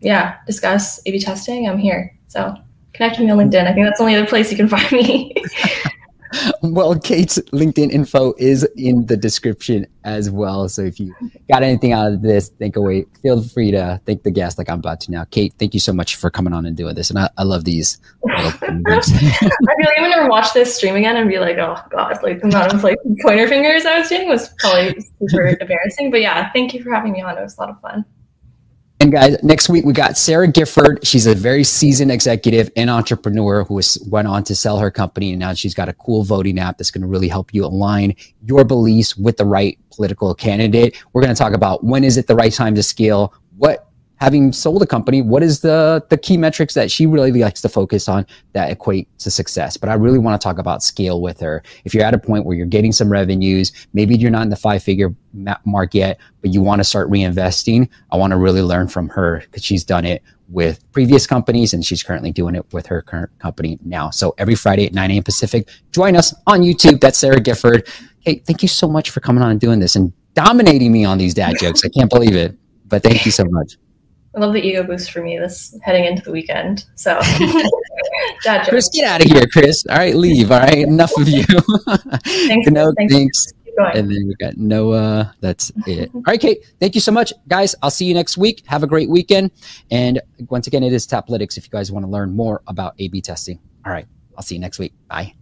yeah, 0.00 0.36
discuss 0.46 1.00
A/B 1.06 1.18
testing, 1.20 1.68
I'm 1.68 1.78
here. 1.78 2.16
So 2.28 2.54
connect 2.92 3.18
with 3.18 3.26
me 3.26 3.32
on 3.32 3.38
LinkedIn. 3.38 3.66
I 3.66 3.74
think 3.74 3.86
that's 3.86 3.98
the 3.98 4.04
only 4.04 4.14
other 4.14 4.26
place 4.26 4.50
you 4.50 4.56
can 4.56 4.68
find 4.68 4.90
me. 4.92 5.34
well, 6.62 6.98
Kate's 6.98 7.38
LinkedIn 7.52 7.90
info 7.90 8.34
is 8.38 8.64
in 8.76 9.06
the 9.06 9.16
description 9.16 9.86
as 10.04 10.30
well. 10.30 10.68
So 10.68 10.82
if 10.82 10.98
you 10.98 11.14
got 11.50 11.62
anything 11.62 11.92
out 11.92 12.12
of 12.12 12.22
this, 12.22 12.48
think 12.48 12.76
away. 12.76 13.06
Feel 13.22 13.42
free 13.42 13.70
to 13.70 14.00
thank 14.06 14.22
the 14.22 14.30
guest 14.30 14.58
like 14.58 14.68
I'm 14.68 14.78
about 14.78 15.00
to 15.02 15.10
now. 15.10 15.24
Kate, 15.30 15.52
thank 15.58 15.74
you 15.74 15.80
so 15.80 15.92
much 15.92 16.16
for 16.16 16.30
coming 16.30 16.52
on 16.52 16.66
and 16.66 16.76
doing 16.76 16.94
this. 16.94 17.10
And 17.10 17.18
I, 17.18 17.30
I 17.36 17.42
love 17.44 17.64
these. 17.64 18.00
I 18.28 18.50
feel 18.50 18.70
like 18.72 19.98
I'm 19.98 20.10
gonna 20.10 20.28
watch 20.28 20.52
this 20.52 20.74
stream 20.76 20.96
again 20.96 21.16
and 21.16 21.28
be 21.28 21.38
like, 21.38 21.58
oh 21.58 21.76
god, 21.90 22.22
like 22.22 22.40
the 22.40 22.48
amount 22.48 22.74
of 22.74 22.84
like 22.84 22.98
pointer 23.22 23.48
fingers 23.48 23.84
I 23.84 23.98
was 24.00 24.08
doing 24.08 24.28
was 24.28 24.48
probably 24.58 24.96
super 25.20 25.46
embarrassing. 25.60 26.10
But 26.10 26.20
yeah, 26.20 26.50
thank 26.52 26.74
you 26.74 26.82
for 26.82 26.92
having 26.92 27.12
me 27.12 27.22
on. 27.22 27.36
It 27.36 27.42
was 27.42 27.56
a 27.58 27.60
lot 27.60 27.70
of 27.70 27.80
fun. 27.80 28.04
And 29.02 29.10
guys, 29.10 29.42
next 29.42 29.68
week 29.68 29.84
we 29.84 29.92
got 29.92 30.16
Sarah 30.16 30.46
Gifford. 30.46 31.04
She's 31.04 31.26
a 31.26 31.34
very 31.34 31.64
seasoned 31.64 32.12
executive 32.12 32.70
and 32.76 32.88
entrepreneur 32.88 33.64
who 33.64 33.74
was, 33.74 33.98
went 34.08 34.28
on 34.28 34.44
to 34.44 34.54
sell 34.54 34.78
her 34.78 34.92
company. 34.92 35.30
And 35.30 35.40
now 35.40 35.54
she's 35.54 35.74
got 35.74 35.88
a 35.88 35.92
cool 35.92 36.22
voting 36.22 36.56
app 36.60 36.78
that's 36.78 36.92
going 36.92 37.02
to 37.02 37.08
really 37.08 37.26
help 37.26 37.52
you 37.52 37.64
align 37.64 38.14
your 38.46 38.64
beliefs 38.64 39.16
with 39.16 39.38
the 39.38 39.44
right 39.44 39.76
political 39.90 40.32
candidate. 40.36 41.02
We're 41.12 41.22
going 41.22 41.34
to 41.34 41.38
talk 41.38 41.52
about 41.52 41.82
when 41.82 42.04
is 42.04 42.16
it 42.16 42.28
the 42.28 42.36
right 42.36 42.52
time 42.52 42.76
to 42.76 42.82
scale? 42.84 43.34
What 43.56 43.88
having 44.22 44.52
sold 44.52 44.80
a 44.82 44.86
company, 44.86 45.20
what 45.20 45.42
is 45.42 45.62
the 45.62 46.00
the 46.08 46.16
key 46.16 46.36
metrics 46.36 46.74
that 46.74 46.92
she 46.92 47.06
really 47.06 47.32
likes 47.32 47.60
to 47.60 47.68
focus 47.68 48.08
on 48.08 48.24
that 48.52 48.70
equate 48.70 49.08
to 49.18 49.32
success? 49.32 49.76
But 49.76 49.88
I 49.88 49.94
really 49.94 50.20
want 50.20 50.40
to 50.40 50.44
talk 50.44 50.58
about 50.58 50.80
scale 50.80 51.20
with 51.20 51.40
her. 51.40 51.60
If 51.84 51.92
you're 51.92 52.04
at 52.04 52.14
a 52.14 52.18
point 52.18 52.46
where 52.46 52.56
you're 52.56 52.64
getting 52.64 52.92
some 52.92 53.10
revenues, 53.10 53.72
maybe 53.94 54.14
you're 54.14 54.30
not 54.30 54.42
in 54.42 54.50
the 54.50 54.54
five 54.54 54.80
figure 54.80 55.12
mark 55.64 55.92
yet, 55.92 56.20
but 56.40 56.54
you 56.54 56.62
want 56.62 56.78
to 56.78 56.84
start 56.84 57.10
reinvesting, 57.10 57.88
I 58.12 58.16
want 58.16 58.30
to 58.30 58.36
really 58.36 58.62
learn 58.62 58.86
from 58.86 59.08
her 59.08 59.40
because 59.40 59.64
she's 59.64 59.82
done 59.82 60.04
it 60.04 60.22
with 60.48 60.78
previous 60.92 61.26
companies 61.26 61.74
and 61.74 61.84
she's 61.84 62.04
currently 62.04 62.30
doing 62.30 62.54
it 62.54 62.64
with 62.72 62.86
her 62.86 63.02
current 63.02 63.36
company 63.40 63.76
now. 63.84 64.10
So 64.10 64.36
every 64.38 64.54
Friday 64.54 64.86
at 64.86 64.92
9 64.92 65.10
a.m. 65.10 65.24
Pacific, 65.24 65.68
join 65.90 66.14
us 66.14 66.32
on 66.46 66.60
YouTube. 66.60 67.00
That's 67.00 67.18
Sarah 67.18 67.40
Gifford. 67.40 67.88
Hey, 68.20 68.36
thank 68.46 68.62
you 68.62 68.68
so 68.68 68.86
much 68.86 69.10
for 69.10 69.18
coming 69.18 69.42
on 69.42 69.50
and 69.50 69.58
doing 69.58 69.80
this 69.80 69.96
and 69.96 70.12
dominating 70.34 70.92
me 70.92 71.04
on 71.04 71.18
these 71.18 71.34
dad 71.34 71.56
jokes. 71.58 71.82
I 71.84 71.88
can't 71.88 72.08
believe 72.08 72.36
it, 72.36 72.56
but 72.86 73.02
thank 73.02 73.26
you 73.26 73.32
so 73.32 73.44
much. 73.50 73.78
I 74.34 74.40
love 74.40 74.54
the 74.54 74.60
ego 74.60 74.82
boost 74.82 75.10
for 75.10 75.22
me 75.22 75.38
this 75.38 75.76
heading 75.82 76.04
into 76.04 76.22
the 76.22 76.32
weekend. 76.32 76.86
So, 76.94 77.20
Chris, 78.68 78.88
get 78.88 79.04
out 79.04 79.24
of 79.24 79.30
here, 79.30 79.46
Chris. 79.46 79.84
All 79.90 79.98
right, 79.98 80.14
leave. 80.14 80.50
All 80.50 80.60
right, 80.60 80.78
enough 80.78 81.12
of 81.18 81.28
you. 81.28 81.44
thanks. 82.24 82.70
no, 82.70 82.92
thanks. 82.96 83.12
thanks. 83.12 83.52
And 83.78 84.10
then 84.10 84.26
we 84.26 84.34
got 84.34 84.56
Noah. 84.56 85.34
That's 85.40 85.72
it. 85.86 86.10
All 86.14 86.22
right, 86.26 86.40
Kate. 86.40 86.64
Thank 86.78 86.94
you 86.94 87.00
so 87.00 87.10
much, 87.12 87.32
guys. 87.48 87.74
I'll 87.82 87.90
see 87.90 88.04
you 88.04 88.14
next 88.14 88.36
week. 88.36 88.62
Have 88.66 88.82
a 88.82 88.86
great 88.86 89.08
weekend. 89.08 89.50
And 89.90 90.20
once 90.48 90.66
again, 90.66 90.82
it 90.82 90.92
is 90.92 91.06
Taplytics 91.06 91.56
if 91.56 91.64
you 91.64 91.70
guys 91.70 91.90
want 91.90 92.04
to 92.04 92.10
learn 92.10 92.34
more 92.34 92.62
about 92.66 92.94
A/B 92.98 93.20
testing. 93.20 93.58
All 93.84 93.92
right, 93.92 94.06
I'll 94.36 94.42
see 94.42 94.54
you 94.54 94.60
next 94.60 94.78
week. 94.78 94.92
Bye. 95.08 95.34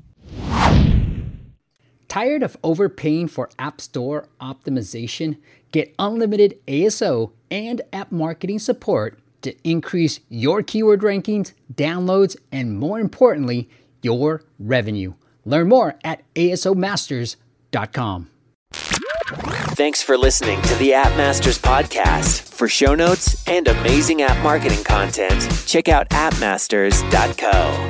Tired 2.10 2.42
of 2.42 2.56
overpaying 2.64 3.28
for 3.28 3.48
App 3.56 3.80
Store 3.80 4.26
optimization? 4.40 5.36
Get 5.70 5.94
unlimited 5.96 6.58
ASO 6.66 7.30
and 7.52 7.82
app 7.92 8.10
marketing 8.10 8.58
support 8.58 9.20
to 9.42 9.54
increase 9.62 10.18
your 10.28 10.64
keyword 10.64 11.02
rankings, 11.02 11.52
downloads, 11.72 12.36
and 12.50 12.76
more 12.76 12.98
importantly, 12.98 13.70
your 14.02 14.42
revenue. 14.58 15.14
Learn 15.44 15.68
more 15.68 16.00
at 16.02 16.24
asomasters.com. 16.34 18.28
Thanks 18.72 20.02
for 20.02 20.18
listening 20.18 20.60
to 20.62 20.74
the 20.74 20.92
App 20.94 21.16
Masters 21.16 21.60
podcast. 21.60 22.42
For 22.42 22.66
show 22.66 22.96
notes 22.96 23.46
and 23.46 23.68
amazing 23.68 24.22
app 24.22 24.42
marketing 24.42 24.82
content, 24.82 25.48
check 25.64 25.88
out 25.88 26.08
appmasters.co. 26.10 27.89